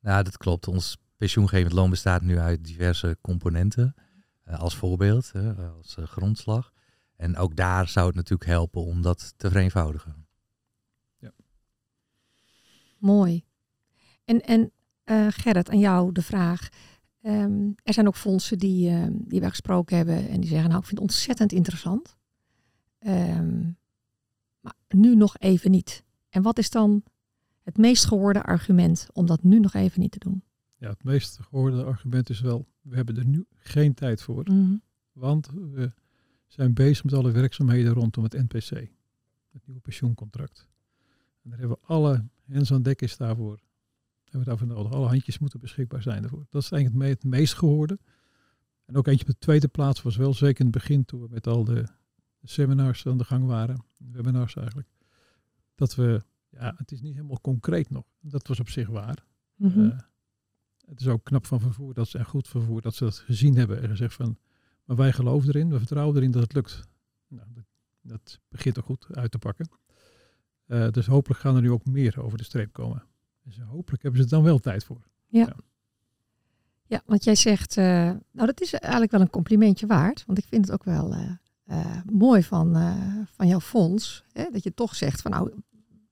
Nou, 0.00 0.22
dat 0.22 0.36
klopt. 0.36 0.68
Ons 0.68 0.96
pensioengevend 1.16 1.72
loon 1.72 1.90
bestaat 1.90 2.22
nu 2.22 2.38
uit 2.38 2.64
diverse 2.64 3.18
componenten. 3.20 3.94
Uh, 4.48 4.58
als 4.58 4.76
voorbeeld, 4.76 5.32
uh, 5.36 5.74
als 5.76 5.96
uh, 5.98 6.04
grondslag. 6.04 6.72
En 7.16 7.36
ook 7.36 7.56
daar 7.56 7.88
zou 7.88 8.06
het 8.06 8.14
natuurlijk 8.14 8.50
helpen 8.50 8.84
om 8.84 9.02
dat 9.02 9.34
te 9.36 9.50
vereenvoudigen. 9.50 10.26
Ja. 11.18 11.32
Mooi. 12.98 13.44
En, 14.24 14.40
en 14.40 14.72
Gerrit, 15.30 15.70
aan 15.70 15.78
jou 15.78 16.12
de 16.12 16.22
vraag. 16.22 16.68
Um, 17.22 17.74
er 17.82 17.94
zijn 17.94 18.06
ook 18.06 18.16
fondsen 18.16 18.58
die, 18.58 18.90
ehm, 18.90 19.12
die 19.14 19.40
wij 19.40 19.48
gesproken 19.48 19.96
hebben 19.96 20.28
en 20.28 20.40
die 20.40 20.50
zeggen, 20.50 20.68
nou 20.68 20.80
ik 20.80 20.86
vind 20.86 21.00
het 21.00 21.10
ontzettend 21.10 21.52
interessant. 21.52 22.16
Um, 23.06 23.76
maar 24.60 24.74
nu 24.88 25.14
nog 25.16 25.38
even 25.38 25.70
niet. 25.70 26.04
En 26.28 26.42
wat 26.42 26.58
is 26.58 26.70
dan 26.70 27.02
het 27.62 27.76
meest 27.76 28.04
gehoorde 28.04 28.42
argument 28.42 29.08
om 29.12 29.26
dat 29.26 29.42
nu 29.42 29.60
nog 29.60 29.74
even 29.74 30.00
niet 30.00 30.12
te 30.12 30.18
doen? 30.18 30.42
Ja, 30.76 30.88
het 30.88 31.04
meest 31.04 31.38
gehoorde 31.40 31.84
argument 31.84 32.30
is 32.30 32.40
wel, 32.40 32.68
we 32.80 32.96
hebben 32.96 33.16
er 33.16 33.26
nu 33.26 33.46
geen 33.56 33.94
tijd 33.94 34.22
voor. 34.22 34.44
Mm 34.50 34.82
Want 35.12 35.50
we 35.50 35.92
zijn 36.46 36.74
bezig 36.74 37.04
met 37.04 37.14
alle 37.14 37.30
werkzaamheden 37.30 37.92
rondom 37.92 38.24
het 38.24 38.32
NPC. 38.32 38.90
Het 39.52 39.66
nieuwe 39.66 39.80
pensioencontract. 39.80 40.68
En 41.42 41.50
daar 41.50 41.58
hebben 41.58 41.78
we 41.80 41.86
alle 41.86 42.24
hens 42.46 42.72
aan 42.72 42.82
dek 42.82 43.02
is 43.02 43.16
daarvoor. 43.16 43.60
Hebben 44.22 44.40
we 44.40 44.44
daarvoor 44.46 44.66
nodig. 44.66 44.92
Alle 44.92 45.08
handjes 45.08 45.38
moeten 45.38 45.60
beschikbaar 45.60 46.02
zijn 46.02 46.20
daarvoor. 46.20 46.46
Dat 46.50 46.62
is 46.62 46.70
eigenlijk 46.70 47.10
het 47.10 47.24
meest 47.24 47.54
gehoorde. 47.54 47.98
En 48.84 48.96
ook 48.96 49.06
eentje 49.06 49.26
op 49.26 49.32
de 49.32 49.38
tweede 49.38 49.68
plaats 49.68 50.02
was 50.02 50.16
wel 50.16 50.34
zeker 50.34 50.60
in 50.60 50.66
het 50.66 50.74
begin 50.74 51.04
toen 51.04 51.20
we 51.20 51.28
met 51.30 51.46
al 51.46 51.64
de 51.64 51.86
seminars 52.42 53.06
aan 53.06 53.18
de 53.18 53.24
gang 53.24 53.46
waren. 53.46 53.84
Webinars 53.96 54.56
eigenlijk. 54.56 54.88
Dat 55.74 55.94
we, 55.94 56.22
ja, 56.58 56.74
het 56.76 56.92
is 56.92 57.00
niet 57.00 57.14
helemaal 57.14 57.40
concreet 57.40 57.90
nog. 57.90 58.04
Dat 58.20 58.46
was 58.46 58.60
op 58.60 58.68
zich 58.68 58.88
waar. 58.88 59.24
Mhm. 59.54 59.80
Uh, 59.80 59.98
het 60.86 61.00
is 61.00 61.08
ook 61.08 61.24
knap 61.24 61.46
van 61.46 61.60
vervoer, 61.60 61.94
dat 61.94 62.08
ze, 62.08 62.18
en 62.18 62.24
goed 62.24 62.48
vervoer, 62.48 62.80
dat 62.80 62.94
ze 62.94 63.04
dat 63.04 63.18
gezien 63.18 63.56
hebben 63.56 63.82
en 63.82 63.88
gezegd 63.88 64.14
van, 64.14 64.38
maar 64.84 64.96
wij 64.96 65.12
geloven 65.12 65.48
erin, 65.48 65.70
we 65.70 65.78
vertrouwen 65.78 66.16
erin 66.16 66.30
dat 66.30 66.42
het 66.42 66.52
lukt. 66.52 66.88
Nou, 67.28 67.46
dat, 67.54 67.64
dat 68.00 68.40
begint 68.48 68.76
er 68.76 68.82
goed 68.82 69.06
uit 69.10 69.30
te 69.30 69.38
pakken. 69.38 69.68
Uh, 70.66 70.88
dus 70.88 71.06
hopelijk 71.06 71.40
gaan 71.40 71.56
er 71.56 71.62
nu 71.62 71.70
ook 71.70 71.86
meer 71.86 72.22
over 72.22 72.38
de 72.38 72.44
streep 72.44 72.72
komen. 72.72 73.04
Dus 73.42 73.58
hopelijk 73.58 74.02
hebben 74.02 74.20
ze 74.20 74.26
er 74.26 74.32
dan 74.32 74.42
wel 74.42 74.58
tijd 74.58 74.84
voor. 74.84 75.02
Ja. 75.26 75.40
Ja, 75.40 75.56
ja 76.86 77.02
want 77.06 77.24
jij 77.24 77.34
zegt, 77.34 77.76
uh, 77.76 77.84
nou 78.30 78.46
dat 78.46 78.60
is 78.60 78.72
eigenlijk 78.72 79.12
wel 79.12 79.20
een 79.20 79.30
complimentje 79.30 79.86
waard, 79.86 80.24
want 80.26 80.38
ik 80.38 80.44
vind 80.44 80.64
het 80.64 80.74
ook 80.74 80.84
wel 80.84 81.14
uh, 81.14 82.02
mooi 82.12 82.42
van, 82.42 82.76
van 83.26 83.48
jouw 83.48 83.60
fonds, 83.60 84.24
hè, 84.32 84.50
dat 84.50 84.62
je 84.62 84.74
toch 84.74 84.94
zegt 84.94 85.22
van 85.22 85.30
nou, 85.30 85.52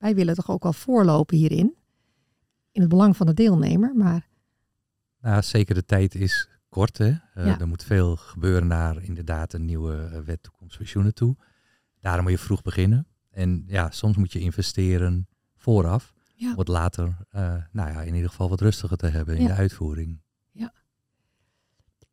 wij 0.01 0.15
willen 0.15 0.35
toch 0.35 0.51
ook 0.51 0.63
wel 0.63 0.73
voorlopen 0.73 1.37
hierin, 1.37 1.75
in 2.73 2.81
het 2.81 2.91
belang 2.91 3.17
van 3.17 3.27
de 3.27 3.35
deelnemer, 3.35 3.95
maar 3.97 4.29
nou, 5.21 5.43
zeker 5.43 5.75
de 5.75 5.85
tijd 5.85 6.15
is 6.15 6.49
kort. 6.69 6.99
Hè? 6.99 7.09
Uh, 7.09 7.17
ja. 7.35 7.59
Er 7.61 7.69
moet 7.69 7.85
veel 7.85 8.17
gebeuren 8.17 8.67
naar 8.67 9.03
inderdaad 9.03 9.53
een 9.53 9.65
nieuwe 9.65 10.23
wet 10.25 10.43
toekomst 10.43 10.77
pensioenen 10.77 11.15
toe. 11.15 11.37
Daarom 12.01 12.23
moet 12.23 12.33
je 12.33 12.39
vroeg 12.39 12.63
beginnen. 12.63 13.07
En 13.31 13.65
ja, 13.67 13.91
soms 13.91 14.17
moet 14.17 14.33
je 14.33 14.39
investeren 14.41 15.29
vooraf. 15.57 16.13
Ja. 16.35 16.51
Om 16.53 16.59
het 16.59 16.69
later, 16.69 17.17
uh, 17.35 17.55
nou 17.73 17.91
ja, 17.91 18.03
in 18.03 18.15
ieder 18.15 18.31
geval 18.31 18.49
wat 18.49 18.61
rustiger 18.61 18.97
te 18.97 19.07
hebben 19.07 19.37
in 19.37 19.43
Ja. 19.43 19.49
de 19.49 19.55
uitvoering. 19.55 20.21
Ja. 20.51 20.73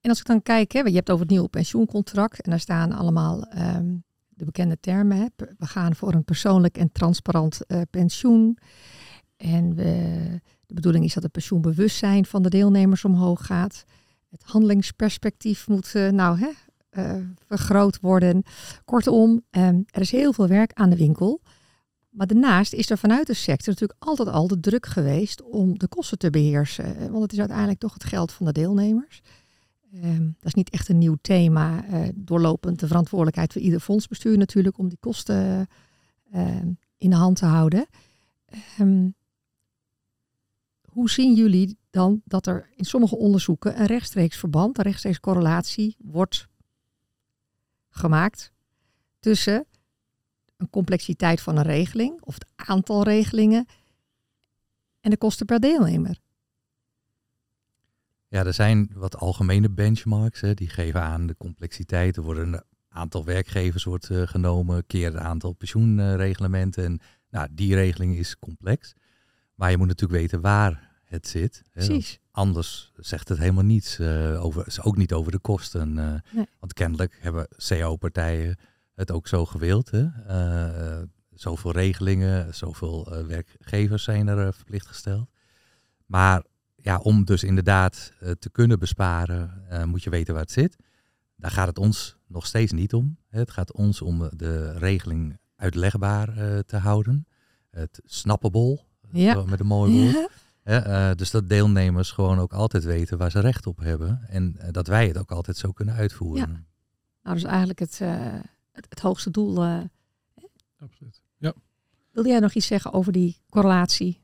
En 0.02 0.10
als 0.10 0.20
ik 0.20 0.26
dan 0.26 0.42
kijk, 0.42 0.72
hè, 0.72 0.80
je 0.80 0.96
hebt 0.96 1.10
over 1.10 1.22
het 1.22 1.32
nieuwe 1.32 1.50
pensioencontract 1.50 2.42
en 2.42 2.50
daar 2.50 2.60
staan 2.60 2.92
allemaal 2.92 3.44
ehm, 3.44 3.96
de 4.38 4.46
bekende 4.46 4.78
termen. 4.80 5.32
We 5.36 5.66
gaan 5.66 5.96
voor 5.96 6.14
een 6.14 6.24
persoonlijk 6.24 6.78
en 6.78 6.92
transparant 6.92 7.66
eh, 7.66 7.82
pensioen. 7.90 8.58
En 9.38 9.76
we, 9.76 10.04
de 10.66 10.74
bedoeling 10.74 11.06
is 11.06 11.14
dat 11.14 11.24
het 11.24 11.32
pensioenbewustzijn 11.32 12.26
van 12.26 12.44
de 12.44 12.50
deelnemers 12.50 13.06
omhoog 13.06 13.46
gaat. 13.46 13.84
Het 14.30 14.44
handelingsperspectief 14.44 15.68
moet 15.68 15.94
uh, 15.96 16.10
nou, 16.10 16.40
hè, 16.40 16.50
uh, 16.92 17.24
vergroot 17.48 18.00
worden. 18.00 18.44
Kortom, 18.86 19.42
um, 19.52 19.86
er 19.92 20.02
is 20.02 20.12
heel 20.12 20.34
veel 20.34 20.48
werk 20.48 20.74
aan 20.74 20.90
de 20.90 20.98
winkel. 20.98 21.42
Maar 22.10 22.28
daarnaast 22.28 22.74
is 22.74 22.90
er 22.90 22.98
vanuit 22.98 23.28
de 23.28 23.34
sector 23.34 23.68
natuurlijk 23.68 24.04
altijd 24.04 24.28
al 24.28 24.48
de 24.48 24.60
druk 24.60 24.86
geweest 24.86 25.42
om 25.42 25.78
de 25.78 25.88
kosten 25.88 26.18
te 26.18 26.30
beheersen. 26.30 27.12
Want 27.12 27.22
het 27.22 27.32
is 27.32 27.40
uiteindelijk 27.40 27.80
toch 27.80 27.94
het 27.94 28.04
geld 28.04 28.32
van 28.32 28.46
de 28.46 28.52
deelnemers. 28.52 29.22
Um, 29.94 30.36
dat 30.40 30.46
is 30.48 30.54
niet 30.54 30.70
echt 30.70 30.90
een 30.90 30.98
nieuw 30.98 31.18
thema. 31.22 31.86
Uh, 31.86 32.08
doorlopend 32.16 32.80
de 32.80 32.88
verantwoordelijkheid 32.88 33.54
voor 33.54 33.62
ieder 33.62 33.80
fondsbestuur 33.80 34.38
natuurlijk 34.38 34.78
om 34.78 34.88
die 34.90 34.98
kosten 35.00 35.68
uh, 36.34 36.62
in 36.98 37.10
de 37.10 37.16
hand 37.16 37.38
te 37.38 37.46
houden. 37.46 37.88
Um, 38.80 39.16
hoe 40.82 41.10
zien 41.10 41.34
jullie 41.34 41.78
dan 41.90 42.22
dat 42.26 42.48
er 42.48 42.70
in 42.76 42.86
sommige 42.86 43.16
onderzoeken 43.16 43.80
een 43.80 43.86
rechtstreeks 43.86 44.38
verband, 44.38 44.78
een 44.78 44.84
rechtstreeks 44.84 45.20
correlatie 45.20 45.96
wordt 46.00 46.48
gemaakt 47.90 48.52
tussen 49.20 49.66
een 50.58 50.70
complexiteit 50.70 51.42
van 51.42 51.58
een 51.58 51.64
regeling 51.64 52.22
of 52.22 52.34
het 52.34 52.46
aantal 52.56 53.04
regelingen 53.04 53.66
en 55.00 55.10
de 55.10 55.18
kosten 55.18 55.46
per 55.46 55.60
deelnemer? 55.60 56.20
Ja, 58.38 58.46
er 58.46 58.54
zijn 58.54 58.90
wat 58.94 59.18
algemene 59.18 59.70
benchmarks 59.70 60.42
hè, 60.42 60.54
die 60.54 60.70
geven 60.70 61.02
aan 61.02 61.28
de 61.28 61.36
complexiteit. 61.38 62.18
Er 62.18 62.24
worden 62.24 62.54
een 62.54 62.64
aantal 62.90 63.26
werkgevers 63.26 63.84
wordt, 63.84 64.10
uh, 64.10 64.28
genomen, 64.28 64.86
keer 64.86 65.06
het 65.06 65.16
aantal 65.22 65.54
pensioenreglementen. 65.54 66.84
En 66.84 67.00
nou, 67.30 67.48
die 67.52 67.76
regeling 67.76 68.16
is 68.16 68.40
complex. 68.40 68.94
Maar 69.56 69.72
je 69.72 69.78
moet 69.78 69.88
natuurlijk 69.88 70.20
weten 70.22 70.42
waar 70.42 71.00
het 71.04 71.28
zit. 71.28 71.64
Hè? 71.72 71.86
Precies. 71.86 72.20
Anders 72.32 72.92
zegt 72.96 73.30
het 73.30 73.38
helemaal 73.38 73.64
niets 73.64 74.00
uh, 74.00 74.44
over, 74.46 74.78
ook 74.82 74.98
niet 74.98 75.14
over 75.14 75.32
de 75.32 75.40
kosten. 75.40 75.98
Uh, 75.98 76.14
nee. 76.32 76.48
Want 76.60 76.74
kennelijk 76.74 77.18
hebben 77.20 77.48
CO-partijen 77.68 78.58
het 78.96 79.12
ook 79.12 79.28
zo 79.28 79.46
gewild. 79.46 79.92
Hè? 79.92 80.08
Zoveel 81.34 81.72
regelingen, 81.72 82.56
zoveel 82.56 83.26
werkgevers 83.28 84.04
zijn 84.04 84.28
er 84.28 84.54
verplicht 84.54 84.88
gesteld. 84.88 85.30
Maar 86.06 86.44
ja, 86.88 86.98
om 86.98 87.26
dus 87.26 87.44
inderdaad 87.44 88.12
te 88.40 88.50
kunnen 88.50 88.80
besparen, 88.80 89.64
moet 89.86 90.04
je 90.04 90.10
weten 90.10 90.34
waar 90.34 90.44
het 90.44 90.52
zit. 90.52 90.76
Daar 91.36 91.52
gaat 91.52 91.68
het 91.68 91.78
ons 91.78 92.18
nog 92.28 92.46
steeds 92.46 92.72
niet 92.72 92.94
om. 92.94 93.18
Hè? 93.30 93.40
Het 93.40 93.52
gaat 93.52 93.74
ons 93.74 94.02
om 94.02 94.30
de 94.36 94.72
regeling 94.72 95.38
uitlegbaar 95.56 96.34
te 96.66 96.78
houden. 96.78 97.28
Het 97.70 98.02
snappable, 98.06 98.80
ja. 99.12 99.44
met 99.44 99.60
een 99.60 99.66
mooi 99.66 99.92
woord. 99.92 100.14
Ja. 100.14 100.30
Uh, 100.68 101.10
dus 101.16 101.32
dat 101.32 101.50
deelnemers 101.50 102.12
gewoon 102.12 102.40
ook 102.40 102.54
altijd 102.54 102.84
weten 102.84 103.18
waar 103.18 103.32
ze 103.32 103.40
recht 103.40 103.68
op 103.68 103.80
hebben. 103.80 104.22
En 104.28 104.56
uh, 104.58 104.68
dat 104.72 104.88
wij 104.88 105.08
het 105.08 105.18
ook 105.18 105.32
altijd 105.32 105.58
zo 105.58 105.72
kunnen 105.72 105.96
uitvoeren. 105.96 106.50
Ja. 106.50 106.64
Nou, 107.24 107.36
dus 107.36 107.44
eigenlijk 107.44 107.80
het, 107.80 108.00
uh, 108.02 108.34
het, 108.72 108.86
het, 108.90 109.00
hoogste 109.00 109.32
doel. 109.32 109.64
Absoluut. 110.80 111.22
Ja. 111.38 111.54
Wilde 112.12 112.30
jij 112.30 112.40
nog 112.40 112.54
iets 112.54 112.68
zeggen 112.68 112.94
over 112.94 113.12
die 113.12 113.38
correlatie? 113.50 114.22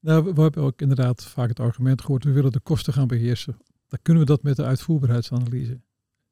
Nou, 0.00 0.34
we, 0.34 0.42
hebben 0.42 0.62
ook 0.62 0.80
inderdaad 0.80 1.24
vaak 1.24 1.48
het 1.48 1.60
argument 1.60 2.00
gehoord, 2.00 2.24
we 2.24 2.32
willen 2.32 2.52
de 2.52 2.60
kosten 2.60 2.92
gaan 2.92 3.06
beheersen. 3.06 3.56
Dan 3.88 3.98
kunnen 4.02 4.22
we 4.22 4.28
dat 4.28 4.42
met 4.42 4.56
de 4.56 4.64
uitvoerbaarheidsanalyse. 4.64 5.80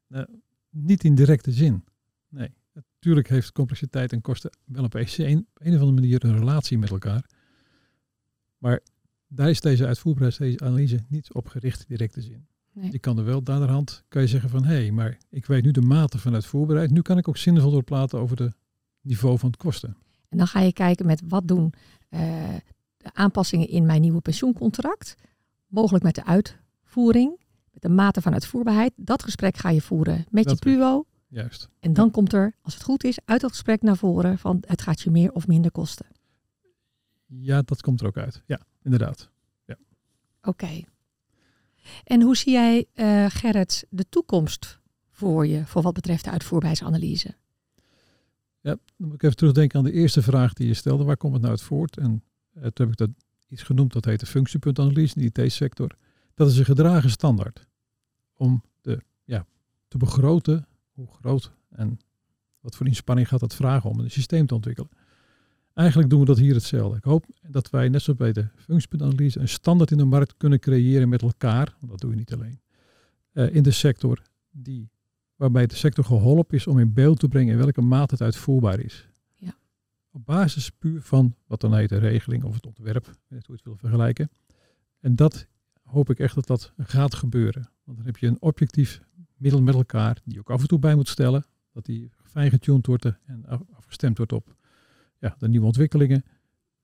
Nou, 0.07 0.27
niet 0.71 1.05
in 1.05 1.15
directe 1.15 1.53
zin. 1.53 1.85
Nee. 2.29 2.55
Natuurlijk 2.73 3.29
heeft 3.29 3.53
complexiteit 3.53 4.13
en 4.13 4.21
kosten 4.21 4.51
wel 4.65 4.85
op 4.85 4.95
een, 4.95 5.47
of 5.55 5.65
andere 5.65 5.93
manier 5.93 6.25
een 6.25 6.39
relatie 6.39 6.79
met 6.79 6.91
elkaar. 6.91 7.31
Maar 8.59 8.81
daar 9.27 9.51
is 9.51 9.61
deze 9.61 9.87
uitvoerbaarheidsanalyse 9.87 11.05
niet 11.09 11.33
op 11.33 11.49
gericht 11.49 11.81
in 11.81 11.87
directe 11.89 12.21
zin. 12.21 12.47
Nee. 12.73 12.93
Je 12.93 12.99
kan 12.99 13.19
er 13.19 13.25
wel 13.25 13.43
daarderhand 13.43 14.05
kan 14.09 14.23
je 14.23 14.29
zeggen 14.29 14.51
van 14.51 14.65
hé, 14.65 14.75
hey, 14.75 14.91
maar 14.91 15.19
ik 15.31 15.47
weet 15.47 15.65
nu 15.65 15.71
de 15.71 15.81
mate 15.81 16.19
van 16.19 16.35
uitvoerbaarheid. 16.35 16.91
Nu 16.91 17.03
kan 17.03 17.19
ik 17.19 17.29
ook 17.29 17.37
zinvol 17.37 17.71
doorplaten 17.71 18.19
over 18.19 18.43
het 18.43 18.55
niveau 19.01 19.39
van 19.39 19.49
het 19.49 19.59
kosten. 19.59 19.97
En 20.29 20.39
dan 20.39 20.47
ga 20.47 20.61
je 20.61 20.73
kijken 20.73 21.07
met 21.07 21.23
wat 21.29 21.49
doen 21.49 21.73
uh, 22.11 22.21
de 22.67 22.74
aanpassingen 23.13 23.69
in 23.69 23.87
mijn 23.87 24.01
nieuwe 24.01 24.21
pensioencontract. 24.21 25.15
Mogelijk 25.67 26.05
met 26.05 26.15
de 26.15 26.25
uitvoering, 26.25 27.41
met 27.73 27.83
de 27.83 27.89
mate 27.89 28.23
van 28.23 28.33
uitvoerbaarheid. 28.33 28.93
Dat 28.97 29.23
gesprek 29.23 29.57
ga 29.57 29.71
je 29.71 29.81
voeren 29.81 30.27
met 30.31 30.45
Dat 30.45 30.65
je 30.65 30.77
PUO. 30.77 31.05
Juist. 31.29 31.69
En 31.81 31.93
dan 31.93 32.05
ja. 32.05 32.11
komt 32.11 32.33
er, 32.33 32.55
als 32.61 32.75
het 32.75 32.83
goed 32.83 33.05
is, 33.05 33.19
uit 33.25 33.41
dat 33.41 33.51
gesprek 33.51 33.83
naar 33.83 33.97
voren 33.97 34.39
van 34.39 34.63
het 34.67 34.83
gaat 34.83 35.01
je 35.01 35.11
meer 35.11 35.33
of 35.33 35.47
minder 35.47 35.71
kosten. 35.71 36.07
Ja, 37.27 37.63
dat 37.63 37.83
komt 37.83 38.01
er 38.01 38.07
ook 38.07 38.17
uit. 38.17 38.43
Ja, 38.47 38.61
inderdaad. 38.83 39.31
Ja. 39.65 39.77
Oké. 40.39 40.49
Okay. 40.49 40.87
En 42.05 42.23
hoe 42.23 42.37
zie 42.37 42.53
jij, 42.53 42.87
uh, 42.95 43.27
Gerrit, 43.29 43.87
de 43.91 44.09
toekomst 44.09 44.81
voor 45.11 45.47
je, 45.47 45.67
voor 45.67 45.83
wat 45.83 45.95
betreft 45.95 46.25
de 46.25 46.31
uitvoerbaarheidsanalyse? 46.31 47.35
Ja, 48.61 48.77
dan 48.97 49.07
moet 49.09 49.15
ik 49.15 49.23
even 49.23 49.37
terugdenken 49.37 49.79
aan 49.79 49.85
de 49.85 49.93
eerste 49.93 50.23
vraag 50.23 50.53
die 50.53 50.67
je 50.67 50.75
stelde. 50.75 51.05
Waar 51.05 51.17
komt 51.17 51.33
het 51.33 51.43
nou 51.43 51.55
uit 51.55 51.63
voort? 51.63 51.97
En 51.97 52.23
toen 52.55 52.71
heb 52.75 52.89
ik 52.89 52.97
dat 52.97 53.11
iets 53.49 53.63
genoemd, 53.63 53.93
dat 53.93 54.05
heet 54.05 54.21
de 54.21 54.27
functiepuntanalyse 54.27 55.21
in 55.21 55.31
de 55.33 55.43
IT-sector. 55.45 55.97
Dat 56.35 56.51
is 56.51 56.59
een 56.59 56.65
gedragen 56.65 57.11
standaard 57.11 57.67
om 58.35 58.63
de, 58.81 59.01
ja, 59.25 59.47
te 59.89 59.99
begroten 59.99 60.67
hoe 60.93 61.09
groot 61.21 61.53
en 61.71 61.99
wat 62.61 62.77
voor 62.77 62.87
inspanning 62.87 63.29
gaat 63.29 63.41
dat 63.41 63.55
vragen 63.55 63.91
om 63.91 63.99
een 64.01 64.11
systeem 64.11 64.47
te 64.47 64.55
ontwikkelen. 64.55 64.91
Eigenlijk 65.75 66.11
doen 66.11 66.21
we 66.21 66.27
dat 66.27 66.39
hier 66.39 66.55
hetzelfde. 66.55 66.97
Ik 66.97 67.05
hoop 67.05 67.27
dat 67.49 67.71
wij, 67.71 67.89
net 67.89 68.03
zoals 68.03 68.19
bij 68.19 68.33
de 68.33 68.47
functiepuntenanalyse, 68.57 69.41
een 69.41 69.49
standaard 69.49 69.91
in 69.91 69.99
de 69.99 70.05
markt 70.05 70.35
kunnen 70.37 70.59
creëren 70.59 71.09
met 71.09 71.23
elkaar. 71.23 71.77
Want 71.79 71.91
dat 71.91 72.01
doe 72.01 72.11
je 72.11 72.17
niet 72.17 72.35
alleen. 72.35 72.61
eh, 73.33 73.55
in 73.55 73.63
de 73.63 73.71
sector, 73.71 74.23
die, 74.51 74.91
waarbij 75.37 75.67
de 75.67 75.75
sector 75.75 76.05
geholpen 76.05 76.57
is 76.57 76.67
om 76.67 76.79
in 76.79 76.93
beeld 76.93 77.19
te 77.19 77.29
brengen 77.29 77.53
in 77.53 77.59
welke 77.59 77.81
mate 77.81 78.15
het 78.15 78.23
uitvoerbaar 78.23 78.81
is. 78.81 79.09
Op 80.15 80.25
basis 80.27 80.71
puur 80.71 81.03
van 81.03 81.35
wat 81.47 81.61
dan 81.61 81.75
heet 81.75 81.89
de 81.89 81.99
regeling 81.99 82.45
of 82.45 82.55
het 82.55 82.67
ontwerp, 82.67 83.05
net 83.07 83.17
hoe 83.29 83.41
je 83.47 83.53
het 83.53 83.65
wil 83.65 83.77
vergelijken. 83.77 84.31
En 85.01 85.17
dat 85.17 85.47
hoop 85.83 86.11
ik 86.11 86.19
echt 86.19 86.35
dat 86.35 86.47
dat 86.47 86.73
gaat 86.77 87.15
gebeuren. 87.15 87.71
Want 87.85 87.97
dan 87.97 88.07
heb 88.07 88.17
je 88.17 88.27
een 88.27 88.43
objectief 88.43 89.01
middel 89.37 89.63
met 89.63 89.75
elkaar, 89.75 90.21
die 90.25 90.33
je 90.35 90.39
ook 90.41 90.51
af 90.51 90.61
en 90.61 90.69
toe 90.69 90.79
bij 90.79 90.95
moet 90.95 91.09
stellen. 91.09 91.45
Dat 91.73 91.85
die 91.85 92.11
fijn 92.23 92.51
getuned 92.51 92.87
wordt 92.87 93.05
en 93.05 93.47
af- 93.47 93.63
afgestemd 93.73 94.17
wordt 94.17 94.33
op 94.33 94.57
ja, 95.19 95.35
de 95.39 95.49
nieuwe 95.49 95.67
ontwikkelingen. 95.67 96.25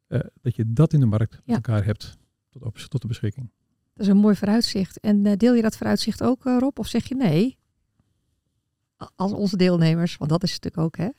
eh, 0.07 0.21
dat 0.41 0.57
je 0.57 0.73
dat 0.73 0.93
in 0.93 1.01
de 1.01 1.07
markt 1.07 1.33
met 1.33 1.43
Ja. 1.45 1.55
elkaar 1.55 1.85
hebt 1.85 2.19
tot, 2.49 2.63
op, 2.63 2.77
tot 2.77 3.01
de 3.01 3.07
beschikking. 3.09 3.51
Dat 3.95 4.07
is 4.07 4.13
een 4.13 4.17
mooi 4.21 4.37
vooruitzicht. 4.37 5.01
En 5.01 5.27
eh, 5.27 5.37
deel 5.37 5.55
je 5.55 5.63
dat 5.63 5.77
vooruitzicht 5.77 6.23
ook, 6.23 6.47
eh, 6.47 6.57
Rob? 6.59 6.79
Of 6.79 6.87
zeg 6.87 7.09
je 7.09 7.15
nee? 7.15 7.59
Als 9.17 9.33
onze 9.33 9.57
deelnemers, 9.57 10.17
want 10.17 10.31
dat 10.31 10.43
is 10.43 10.53
het 10.53 10.63
natuurlijk 10.65 11.01
ook, 11.01 11.07
hè? 11.07 11.11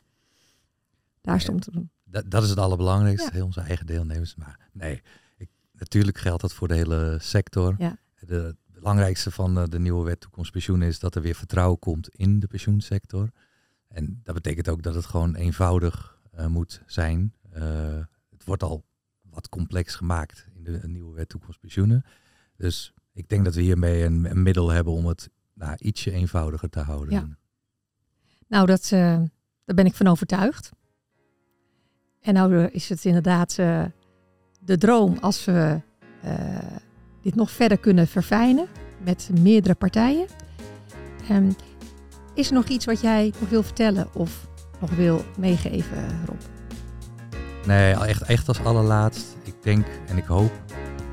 Daar 1.22 1.50
om 1.50 1.60
te 1.60 1.72
doen. 1.72 1.90
Dat, 2.12 2.32
dat 2.32 2.44
is 2.44 2.50
het 2.50 2.60
allerbelangrijkste, 2.60 3.28
Ja. 3.28 3.34
heel 3.34 3.46
onze 3.46 3.60
eigen 3.62 3.86
deelnemers. 3.86 4.36
Maar 4.36 4.60
nee, 4.72 5.02
ik, 5.38 5.50
natuurlijk 5.72 6.18
geldt 6.18 6.42
dat 6.42 6.54
voor 6.54 6.68
de 6.68 6.76
hele 6.76 7.18
sector. 7.20 7.76
Ja. 7.78 7.98
De, 8.20 8.36
het 8.36 8.74
belangrijkste 8.74 9.32
van 9.32 9.58
eh, 9.58 9.64
de 9.68 9.80
nieuwe 9.80 10.06
wet 10.06 10.20
toekomstpensioen 10.20 10.82
is 10.82 11.00
dat 11.00 11.16
er 11.16 11.22
weer 11.22 11.36
vertrouwen 11.36 11.80
komt 11.80 12.10
in 12.10 12.40
de 12.40 12.48
pensioensector. 12.48 13.32
En 13.88 14.20
dat 14.24 14.36
betekent 14.36 14.70
ook 14.70 14.84
dat 14.84 14.96
het 14.96 15.06
gewoon 15.06 15.36
eenvoudig 15.36 16.20
eh, 16.32 16.46
moet 16.46 16.82
zijn. 16.86 17.34
Eh, 17.50 17.64
het 18.30 18.44
wordt 18.46 18.64
al 18.64 18.86
wat 19.22 19.50
complex 19.50 19.96
gemaakt 19.96 20.48
in 20.54 20.64
de 20.64 20.88
nieuwe 20.88 21.16
wet 21.16 21.30
toekomstpensioenen. 21.30 22.06
Dus 22.56 22.94
ik 23.14 23.30
denk 23.30 23.46
dat 23.46 23.56
we 23.56 23.62
hiermee 23.62 24.04
een, 24.04 24.26
een 24.26 24.44
middel 24.44 24.70
hebben 24.70 24.94
om 24.94 25.06
het 25.06 25.30
nou, 25.54 25.76
ietsje 25.78 26.12
eenvoudiger 26.12 26.70
te 26.70 26.80
houden. 26.80 27.14
Ja. 27.14 27.38
Nou, 28.48 28.66
dat, 28.66 28.88
daar 28.90 29.76
ben 29.76 29.86
ik 29.86 29.96
van 29.96 30.08
overtuigd. 30.08 30.72
En 32.22 32.34
nou 32.34 32.64
is 32.66 32.90
het 32.90 33.06
inderdaad 33.06 33.56
eh, 33.58 33.84
de 34.60 34.78
droom 34.78 35.18
als 35.20 35.46
we 35.46 35.82
eh, 36.22 36.58
dit 37.22 37.36
nog 37.36 37.52
verder 37.52 37.78
kunnen 37.78 38.08
verfijnen 38.08 38.68
met 39.04 39.30
meerdere 39.40 39.76
partijen. 39.76 40.26
Ehm, 41.30 41.52
is 42.34 42.48
er 42.48 42.54
nog 42.54 42.68
iets 42.68 42.86
wat 42.86 43.02
jij 43.02 43.34
nog 43.40 43.50
wil 43.50 43.64
vertellen 43.64 44.08
of 44.14 44.48
nog 44.80 44.90
wil 44.90 45.22
meegeven, 45.38 46.26
Rob? 46.26 46.40
Nee, 47.68 47.94
echt, 47.94 48.22
echt 48.22 48.48
als 48.48 48.64
allerlaatst. 48.64 49.38
Ik 49.44 49.56
denk 49.62 49.86
en 50.08 50.18
ik 50.18 50.26
hoop 50.26 50.52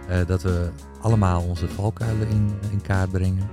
eh, 0.08 0.26
dat 0.26 0.42
we 0.42 0.70
allemaal 1.00 1.42
onze 1.42 1.68
valkuilen 1.68 2.28
in, 2.28 2.50
in 2.70 2.80
kaart 2.82 3.10
brengen. 3.10 3.48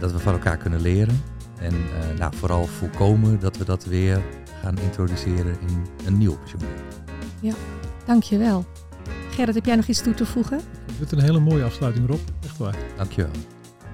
Dat 0.00 0.12
we 0.12 0.18
van 0.18 0.32
elkaar 0.32 0.56
kunnen 0.56 0.80
leren. 0.80 1.22
En 1.58 1.74
nou, 2.18 2.36
vooral 2.36 2.66
voorkomen 2.66 3.40
dat 3.40 3.56
we 3.56 3.64
dat 3.64 3.84
weer 3.84 4.22
gaan 4.62 4.78
introduceren 4.78 5.56
in 5.60 5.86
een 6.06 6.18
nieuw 6.18 6.36
pensioen. 6.38 6.62
Dankjewel. 8.06 8.64
Gerrit, 9.30 9.54
heb 9.54 9.64
jij 9.64 9.76
nog 9.76 9.86
iets 9.86 10.02
toe 10.02 10.14
te 10.14 10.26
voegen? 10.26 10.56
Ik 10.58 10.94
vind 10.96 11.10
het 11.10 11.12
een 11.12 11.24
hele 11.24 11.40
mooie 11.40 11.64
afsluiting, 11.64 12.06
Rob. 12.08 12.20
Echt 12.44 12.56
waar. 12.56 12.76
Dankjewel. 12.96 13.30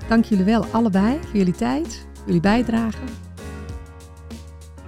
Dank 0.09 0.25
jullie 0.25 0.45
wel 0.45 0.65
allebei 0.65 1.19
voor 1.23 1.37
jullie 1.37 1.55
tijd, 1.55 2.07
jullie 2.27 2.41
bijdrage. 2.41 3.03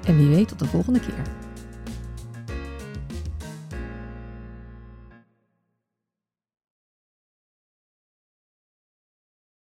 En 0.05 0.17
wie 0.17 0.27
weet 0.27 0.49
tot 0.49 0.59
de 0.59 0.67
volgende 0.67 1.01
keer. 1.01 1.23